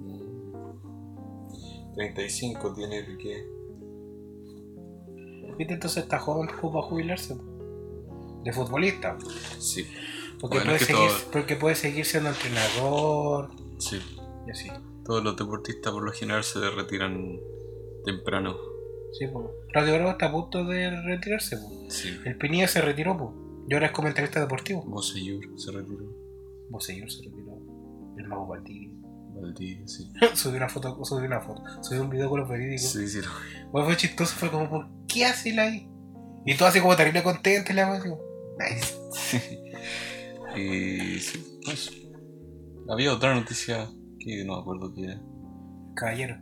[0.00, 1.94] Mm.
[1.96, 3.46] 35 tiene Piqué.
[5.58, 5.74] ¿Viste?
[5.74, 7.36] Entonces está joven como para jubilarse.
[8.42, 9.16] De futbolista.
[9.58, 9.86] Sí,
[10.40, 13.50] Porque, Bueno, puede es que seguir, todo- porque puede seguir siendo entrenador.
[13.78, 13.98] sí.
[14.46, 14.68] Y así.
[15.06, 17.38] Todos los deportistas por lo general se retiran
[18.04, 18.54] temprano.
[19.12, 19.46] Sí, pues.
[19.72, 21.56] Radio Bravo está a punto de retirarse.
[21.56, 21.70] po.
[21.90, 22.08] Sí.
[22.26, 23.30] El Pinilla se retiró, pues.
[23.68, 24.82] Y ahora es comentarista deportivo.
[24.86, 26.04] Boseyur se retiró.
[26.70, 27.58] Bosellur se retiró.
[28.18, 28.90] El mago Valdivia.
[29.40, 30.10] Valdivia, sí.
[30.34, 32.90] subió una foto, subió una foto, subió un video con los verídicos.
[32.92, 33.20] Sí, sí.
[33.20, 35.88] lo- Bueno, fue chistoso, fue como, ¿por qué hace la ahí?
[36.46, 38.20] Y todo así como terrible contento y la como,
[38.58, 39.60] Nice.
[40.56, 41.90] Y sí, pues.
[42.88, 43.88] Había otra noticia
[44.20, 45.20] que no me acuerdo qué era.
[45.96, 46.36] Caballero.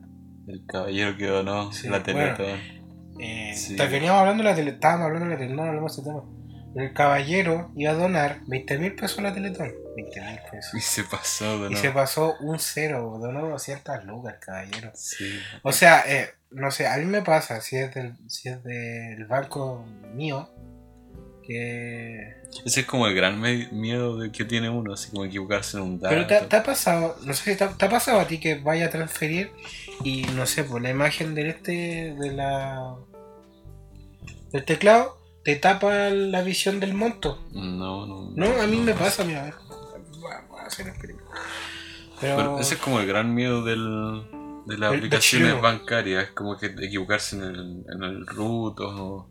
[0.49, 2.37] El caballero que donó Sí, la bueno.
[2.37, 2.61] Teletón.
[3.21, 3.77] Eh, Sí.
[3.77, 6.25] Veníamos hablando de la tele, estábamos hablando de la Teletón, hablamos de ese tema.
[6.75, 9.73] El caballero iba a donar 20 mil pesos a la Teletón.
[9.95, 10.75] 20 mil pesos.
[10.75, 14.93] Y se pasó de Y se pasó un cero, donó 200 lucas el caballero.
[14.95, 15.39] Sí.
[15.63, 19.27] O sea, eh, no sé, a mí me pasa, si es del, si es del
[19.27, 20.49] banco mío,
[21.43, 22.37] que...
[22.65, 26.01] Ese es como el gran miedo de que tiene uno, así como equivocarse en un
[26.01, 26.15] dato.
[26.15, 28.57] Pero te, te ha pasado, no sé si te, te ha pasado a ti que
[28.57, 29.51] vaya a transferir
[30.05, 32.97] y no sé, por la imagen del este, de la...
[34.53, 37.43] del teclado, te tapa la visión del monto.
[37.53, 38.31] No, no.
[38.35, 39.55] No, a mí me pasa, mira.
[39.69, 41.31] Vamos a hacer experimento.
[42.21, 44.23] Pero, Pero ese es como el gran miedo del,
[44.67, 49.29] de las aplicaciones bancarias, es como que equivocarse en el, en el root o,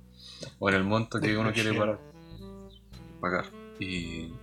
[0.59, 1.86] o en el monto que uno quiere chileno.
[1.86, 1.99] pagar.
[3.22, 3.45] pagar.
[3.80, 4.34] Y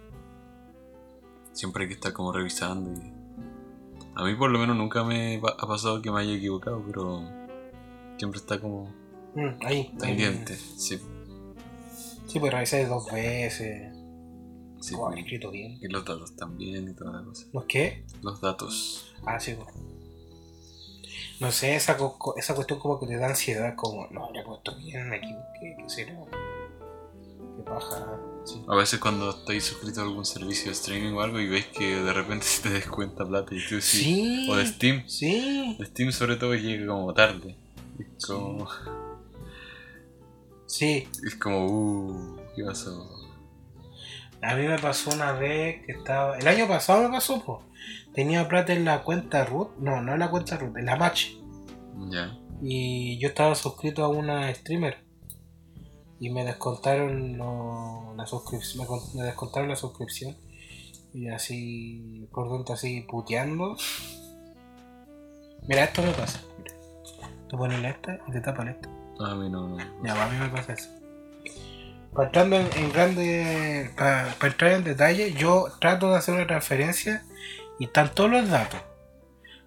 [1.53, 2.91] siempre hay que estar como revisando.
[2.99, 3.13] y-
[4.15, 7.23] A mí por lo menos nunca me ha pasado que me haya equivocado, pero
[8.17, 8.95] siempre está como
[9.35, 9.95] Mm, ahí, ahí.
[10.01, 10.57] pendiente.
[10.57, 10.99] Sí,
[12.29, 13.93] Sí, pues revisé dos veces.
[14.81, 14.95] sí.
[14.97, 15.79] Oh, han escrito bien.
[15.81, 17.47] Y los datos también y toda la cosa.
[17.53, 18.05] ¿Los qué?
[18.23, 19.13] Los datos.
[19.27, 19.75] Ah, sí, pues.
[21.41, 21.97] No sé, esa,
[22.37, 25.77] esa cuestión como que te da ansiedad, como, no, le he puesto bien, me equivoqué,
[25.79, 26.27] qué sé yo.
[27.57, 28.61] Qué paja, sí.
[28.69, 32.03] A veces cuando estáis suscrito a algún servicio de streaming o algo y ves que
[32.03, 33.99] de repente se te descuenta plata y tú sí.
[33.99, 34.49] Sí.
[34.51, 35.09] O de Steam.
[35.09, 35.77] Sí.
[35.79, 37.57] De Steam sobre todo llega como tarde.
[37.99, 38.75] Es como, Sí.
[41.25, 43.09] Es como uh, ¿qué pasó?
[44.43, 46.39] A mí me pasó una vez que estaba.
[46.39, 47.59] El año pasado me pasó, pues.
[48.15, 49.77] Tenía plata en la cuenta root.
[49.79, 51.31] No, no en la cuenta root, en la match.
[52.11, 52.39] Ya.
[52.63, 55.05] Y yo estaba suscrito a una streamer.
[56.21, 58.83] Y me descontaron lo- la suscripción.
[58.83, 60.37] Me, con- me descontaron la suscripción.
[61.15, 63.77] Y así, por dentro, así puteando.
[65.67, 66.41] Mira, esto me pasa.
[66.59, 66.75] Mira.
[67.49, 68.89] Tú pones la esta y te tapan esta.
[69.21, 69.79] A mí no, no.
[70.05, 70.89] Ya, a mí me pasa eso.
[72.15, 76.47] Para entrar en, en grande, para, para entrar en detalle, yo trato de hacer una
[76.47, 77.25] transferencia
[77.79, 78.81] y están todos los datos.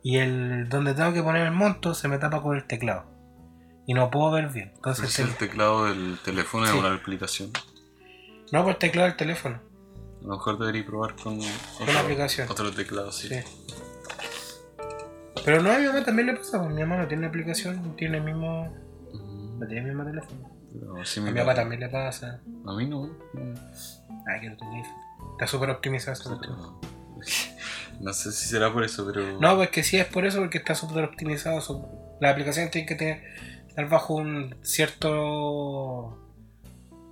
[0.04, 3.06] Y el donde tengo que poner el monto se me tapa con el teclado.
[3.86, 4.72] Y no puedo ver bien.
[4.76, 6.78] Entonces, si el teclado del teléfono es Sí.
[6.78, 7.52] una aplicación.
[8.52, 9.60] no por el teclado del teléfono,
[10.22, 11.47] A lo mejor debería probar con con
[11.82, 12.49] otro, la aplicación.
[12.49, 13.28] otro teclado, sí.
[13.30, 13.39] Sí.
[15.45, 16.60] Pero no, a mi mamá también le pasa.
[16.60, 18.76] pues, Mi mamá no tiene aplicación, tiene el mismo.
[19.62, 20.49] No tiene el mismo teléfono.
[21.05, 22.41] Sí A mi papá también le pasa.
[22.66, 23.05] A mí no.
[23.07, 23.53] no.
[24.28, 24.84] Ay, que no tiene
[25.34, 26.16] Está súper optimizado
[27.99, 29.39] No sé si será por eso, pero.
[29.39, 31.62] No, pues que sí es por eso, porque está súper optimizado.
[31.62, 31.86] su-
[32.20, 33.22] La aplicación tiene que tener
[33.68, 36.18] estar bajo un cierto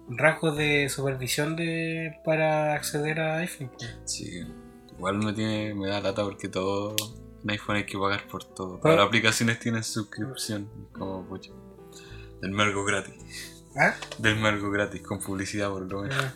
[0.09, 3.69] rasgo de supervisión de para acceder a iPhone.
[3.77, 3.97] pues.
[4.05, 4.41] Sí,
[4.97, 6.95] igual me, tiene, me da lata porque todo
[7.43, 8.79] en iPhone hay que pagar por todo.
[8.81, 11.51] Pero- las aplicaciones tienen suscripción, como pucha.
[12.41, 13.15] Del Mergo gratis.
[13.79, 13.95] ¿Ah?
[14.17, 16.17] Del Mergo gratis, con publicidad por lo menos.
[16.19, 16.33] Ah,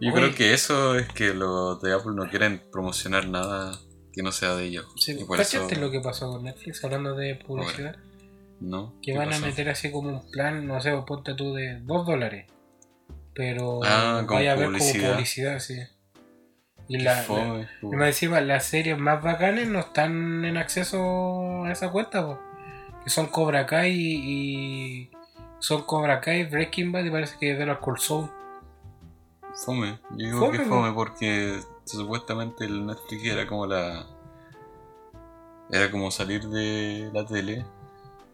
[0.00, 0.12] Yo Oye.
[0.14, 3.78] creo que eso es que los de Apple no quieren promocionar nada
[4.12, 4.86] que no sea de ellos.
[4.96, 7.96] Sí, y por eso ¿Cachaste lo que pasó con Netflix hablando de publicidad?
[8.60, 8.94] ¿No?
[9.02, 9.44] que ¿Qué van pasó?
[9.44, 12.46] a meter así como un plan, no sé, ponte tú de 2 dólares.
[13.34, 15.58] Pero Ah, vaya a ver como publicidad.
[15.60, 15.78] sí.
[16.88, 21.64] Y la, la- fome, y más encima, las series más bacanas no están en acceso
[21.64, 22.40] a esa cuenta, po.
[23.04, 25.10] Que son Cobra Kai y, y
[25.58, 28.30] son Cobra Kai, Breaking Bad y parece que de los Cold Soul.
[29.54, 29.98] Fome.
[30.10, 34.06] Yo digo Fome, que fome porque supuestamente el Netflix era como la.
[35.70, 37.64] Era como salir de la tele.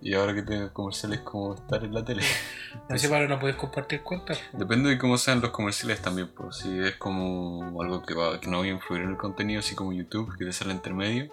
[0.00, 2.22] Y ahora que tengo comerciales, como estar en la tele.
[2.88, 4.38] Así para no puedes compartir cuentas.
[4.52, 6.28] Depende de cómo sean los comerciales también.
[6.28, 9.60] Pues si es como algo que, va, que no va a influir en el contenido,
[9.60, 11.30] así como YouTube, que te sale entre medio.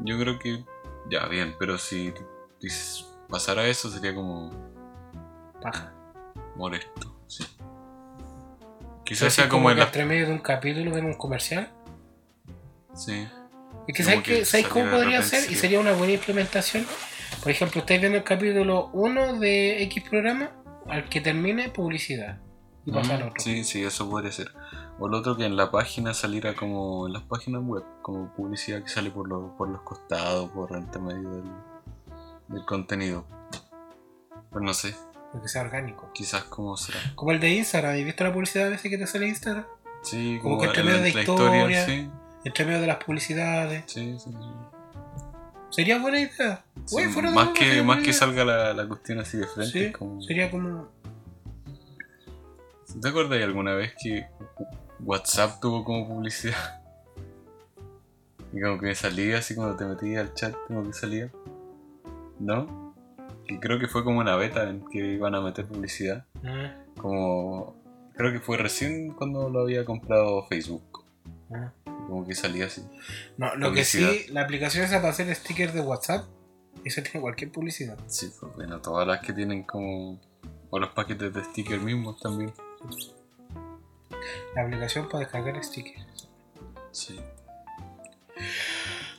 [0.00, 0.64] Yo creo que
[1.10, 1.54] ya, bien.
[1.58, 2.12] Pero si
[3.28, 4.50] pasara eso, sería como
[5.60, 5.92] Paja.
[6.56, 7.20] molesto.
[7.26, 7.44] Sí.
[9.04, 9.84] Quizás sea como que en la.
[9.86, 11.70] entre medio de un capítulo ven un comercial.
[12.94, 13.26] Sí.
[13.86, 14.44] Es que Como ¿sabes, que?
[14.44, 15.50] ¿sabes cómo podría ser?
[15.50, 16.86] Y sería una buena implementación.
[17.42, 20.50] Por ejemplo, estáis viendo el capítulo 1 de X programa,
[20.88, 22.40] al que termine publicidad.
[22.84, 23.42] Y pasa al Mm, otro.
[23.44, 24.52] Sí, sí, eso podría ser.
[25.00, 28.82] O lo otro que en la página saliera como en las páginas web, como publicidad
[28.82, 31.44] que sale por, los por los costados, por entre medio del,
[32.48, 33.24] del contenido.
[34.50, 34.96] Pues no sé,
[35.32, 36.10] Porque sea orgánico.
[36.14, 36.98] quizás cómo será.
[37.14, 37.92] Como el de Instagram.
[37.96, 39.66] ¿Has visto la publicidad a veces que te sale Instagram?
[40.02, 41.86] Sí, Como como, que entre en medio de la historia.
[41.86, 42.10] sí,
[42.44, 43.84] Entre medio de las publicidades.
[43.86, 44.30] sí, sí.
[44.30, 44.48] sí.
[45.70, 46.64] Sería buena idea.
[46.86, 49.86] Sí, Güey, fuera de más que, más que salga la, la cuestión así de frente.
[49.88, 50.22] Sí, como...
[50.22, 50.88] sería como.
[53.02, 54.26] ¿Te acuerdas alguna vez que
[55.04, 56.54] WhatsApp tuvo como publicidad?
[58.50, 61.30] Y como que me salía así cuando te metías al chat, como que salía.
[62.38, 62.94] ¿No?
[63.46, 66.24] Y creo que fue como una beta en que iban a meter publicidad.
[66.44, 67.76] ah, Como.
[68.16, 71.04] Creo que fue recién cuando lo había comprado Facebook.
[71.52, 71.70] ah.
[71.84, 72.82] Como que salía así.
[73.36, 76.24] No, lo que sí, la aplicación esa para hacer stickers de WhatsApp,
[76.86, 77.98] esa tiene cualquier publicidad.
[78.06, 80.18] Sí, pues bueno, todas las que tienen como.
[80.70, 82.50] O los paquetes de stickers mismos también.
[84.54, 86.28] La aplicación para descargar stickers.
[86.92, 87.18] Sí.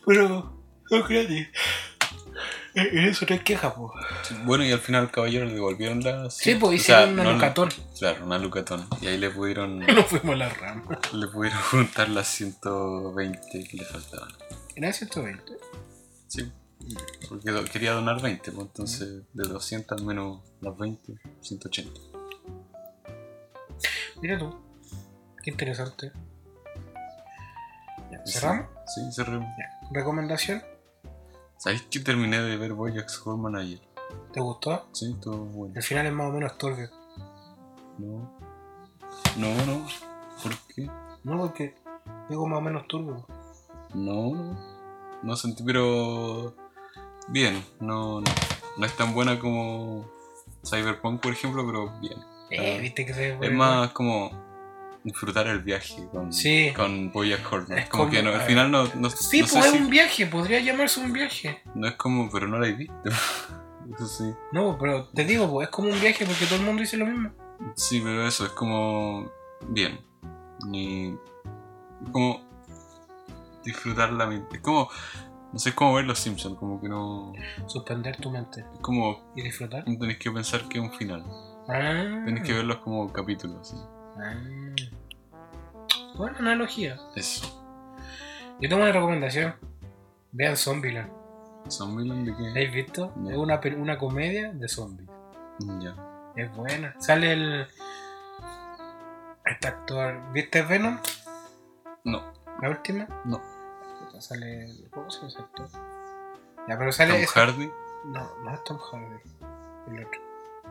[0.05, 1.47] Pero, no gratis.
[2.75, 3.91] En eso no hay queja, po.
[4.23, 6.29] Sí, Bueno, y al final, caballero, le devolvieron la.
[6.29, 7.69] Sí, pues hicieron sea, una no- lucatón.
[7.97, 8.87] Claro, una lucatón.
[9.01, 9.79] Y ahí le pudieron.
[9.95, 10.99] No fuimos a la rama.
[11.13, 14.29] Le pudieron juntar las 120 que le faltaban.
[14.75, 15.43] Era 120.
[16.27, 16.51] Sí.
[17.27, 21.99] Porque do- quería donar 20, pues entonces de 200 menos las 20, 180.
[24.21, 24.55] Mira tú.
[25.43, 26.11] Qué interesante.
[28.11, 28.67] Ya, ¿Cerramos?
[28.87, 29.47] Sí, cerramos.
[29.57, 29.89] Ya.
[29.91, 30.63] ¿Recomendación?
[31.57, 33.79] ¿Sabéis que terminé de ver Bojack Horseman ayer?
[34.33, 34.87] ¿Te gustó?
[34.93, 35.73] Sí, todo bueno.
[35.75, 36.89] El final es más o menos turbio.
[37.97, 38.39] No.
[39.37, 39.87] No, no.
[40.41, 40.89] ¿Por qué?
[41.23, 41.75] No, porque
[42.29, 43.25] digo más o menos turbio.
[43.93, 44.79] No, no.
[45.23, 46.55] No sentí, pero.
[47.27, 48.31] Bien, no, no.
[48.77, 50.09] No es tan buena como
[50.65, 52.17] Cyberpunk, por ejemplo, pero bien.
[52.51, 54.31] Eh, viste que se Es más como
[55.03, 56.71] disfrutar el viaje con, Sí.
[56.75, 57.77] con Horseman.
[57.79, 59.89] Es como, como- que no, al final no, no, Sí, no pues es si- un
[59.89, 61.61] viaje, podría llamarse un viaje.
[61.75, 62.95] no es como, pero no la he visto.
[63.95, 64.33] Eso sí.
[64.51, 67.05] No, pero te digo, pues es como un viaje porque todo el mundo dice lo
[67.07, 67.31] mismo.
[67.75, 69.29] Sí, pero eso es como
[69.67, 69.99] bien.
[70.67, 72.41] Ni es como
[73.63, 74.57] disfrutar la mente.
[74.57, 74.89] Es como
[75.51, 77.33] no sé, es como ver los Simpsons, como que no
[77.65, 79.83] Suspender tu mente es como y disfrutar.
[79.87, 81.25] no tenés que pensar que es un final.
[81.67, 83.73] Ah, Tenés que verlos como capítulos.
[84.21, 84.75] Ah.
[86.15, 86.97] Buena analogía.
[87.15, 87.45] Eso.
[88.59, 89.55] Yo tengo una recomendación.
[90.31, 91.11] Vean Zombieland.
[91.69, 93.13] ¿Zombieland de ¿La habéis visto?
[93.15, 93.29] No.
[93.29, 95.09] Es una, una comedia de zombies.
[95.79, 95.95] Ya.
[96.35, 96.95] Es buena.
[96.99, 97.67] Sale el.
[99.45, 100.31] Este actor.
[100.33, 100.99] ¿Viste Venom?
[102.03, 103.07] No, La última.
[103.25, 103.41] no.
[104.19, 104.67] Sale.
[104.91, 105.69] ¿Cómo se llama ese actor?
[106.67, 107.13] Ya, pero sale.
[107.13, 107.71] Tom ese- Hardy.
[108.05, 109.19] No, no es Tom Hardy.
[109.87, 110.21] El otro.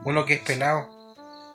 [0.04, 0.88] Uno que es pelado.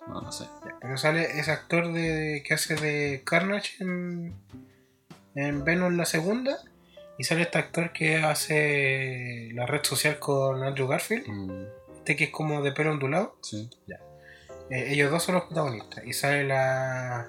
[0.07, 0.45] No, no sé.
[0.65, 4.35] Ya, pero sale ese actor de, que hace de Carnage en,
[5.35, 6.57] en Venom la segunda.
[7.17, 11.27] Y sale este actor que hace la red social con Andrew Garfield.
[11.27, 11.65] Mm,
[11.97, 13.37] Este que es como de pelo ondulado.
[13.41, 13.69] sí.
[14.69, 16.05] Eh, ellos dos son los protagonistas.
[16.05, 17.27] Y sale la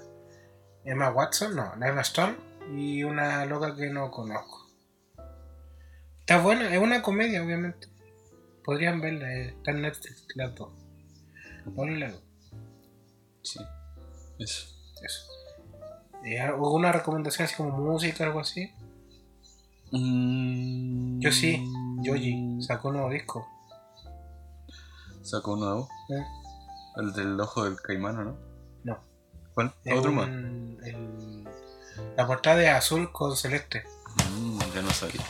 [0.85, 2.37] Emma Watson, no, la Emma Stone.
[2.75, 4.71] Y una loca que no conozco.
[6.21, 7.89] Está buena, es una comedia, obviamente.
[8.65, 10.71] Podrían verla, eh, está en Netflix, las dos.
[11.67, 12.23] Y las dos.
[13.45, 13.61] Sí.
[14.39, 14.67] Eso.
[15.03, 15.23] Eso.
[16.25, 18.73] Eh, ¿Alguna recomendación así como música, algo así?
[19.93, 21.63] Mm, Yo sí,
[22.03, 23.47] Yoji sacó un nuevo disco.
[25.23, 25.89] Sacó un nuevo.
[26.11, 26.25] ¿eh?
[26.97, 28.37] El del ojo del caimano, ¿no?
[28.85, 28.99] No.
[29.55, 29.73] ¿Cuál?
[29.95, 30.29] Otro un- más.
[30.87, 31.45] el-
[32.17, 33.85] la portada es azul con celeste.
[34.33, 35.23] Mm, ya no sabía.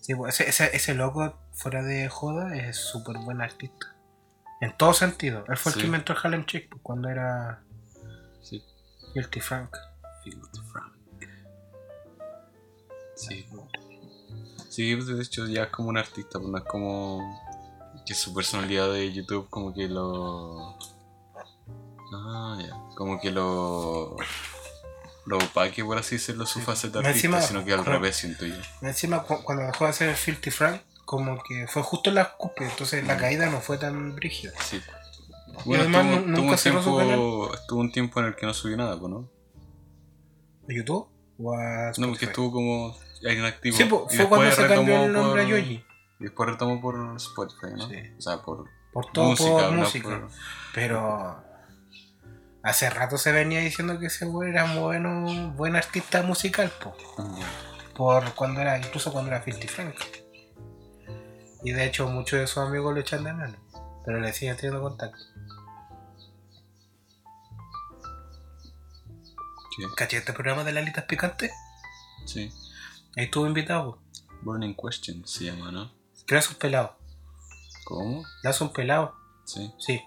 [0.00, 3.93] Sí, pues, ese, ese, ese loco, fuera de joda, es súper buen artista.
[4.64, 5.44] En todo sentido.
[5.48, 5.80] Él fue el Sí.
[5.80, 7.62] que inventó el Harlem Shake pues, cuando era
[8.42, 8.62] Sí.
[9.12, 9.76] Filthy Frank.
[10.22, 10.92] Filthy Frank.
[13.16, 13.46] Sí.
[14.70, 17.20] Sí, pues de hecho ya es como un artista, pues no es como
[18.06, 20.76] que su personalidad de YouTube como que lo...
[22.12, 22.74] Ah, ya.
[22.96, 24.16] Como que lo...
[25.26, 26.64] Lo opaque, por así decirlo, su Sí.
[26.66, 28.56] faceta artista, encima, sino que al revés, siento yo.
[28.82, 32.32] Encima, cu- cuando dejó de hacer el Filthy Frank, como que fue justo en la
[32.36, 33.18] cúspide, entonces la Mm.
[33.18, 34.52] caída no fue tan brígida.
[34.62, 34.80] Sí.
[35.66, 38.54] Y además nu- nunca un cerró su tiempo, estuvo un tiempo en el que no
[38.54, 39.28] subió nada, pues, ¿no?
[40.68, 41.08] ¿A YouTube?
[41.38, 43.76] ¿O a No, porque estuvo como inactivo.
[43.76, 45.84] Sí, po, fue cuando se cambió el nombre a por- Yoji.
[46.20, 47.88] Y después retomó por Spotify, ¿no?
[47.88, 47.96] Sí.
[48.18, 50.08] O sea, por Por todo música, por música.
[50.08, 50.28] por-
[50.74, 51.42] Pero
[52.62, 56.96] hace rato se venía diciendo que ese güey era bueno, buen artista musical, po.
[57.94, 59.94] Por cuando era, incluso cuando era Filthy Frank.
[61.64, 63.56] Y de hecho muchos de sus amigos lo echan de menos.
[64.04, 65.18] Pero le siguen teniendo contacto.
[69.76, 71.50] Sí, ¿Caché este programa de las alitas picantes?
[72.26, 72.52] sí.
[73.16, 73.98] Ahí estuvo invitado.
[74.42, 75.92] Burning Question se llama, ¿no?
[76.26, 76.96] Que le hace un pelado.
[77.84, 78.24] ¿Cómo?
[78.42, 79.14] Le hace un pelado.
[79.44, 79.72] Sí.
[79.78, 80.02] Sí.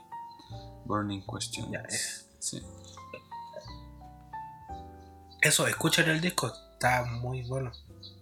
[0.85, 1.71] Burning Question.
[1.71, 2.29] Ya, es.
[2.39, 2.61] Sí.
[5.41, 6.51] Eso, escuchen el disco.
[6.73, 7.71] Está muy bueno.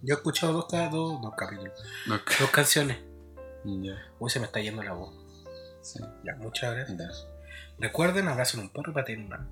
[0.04, 1.74] Yo he escuchado dos, dos, dos capítulos.
[2.40, 2.98] Dos canciones.
[3.66, 3.96] Ya.
[4.20, 5.14] Uy, se me está yendo la voz.
[5.82, 6.00] Sí.
[6.24, 7.28] Ya, muchas gracias.
[7.80, 9.48] Recuerden, abracen un perro y pateen una.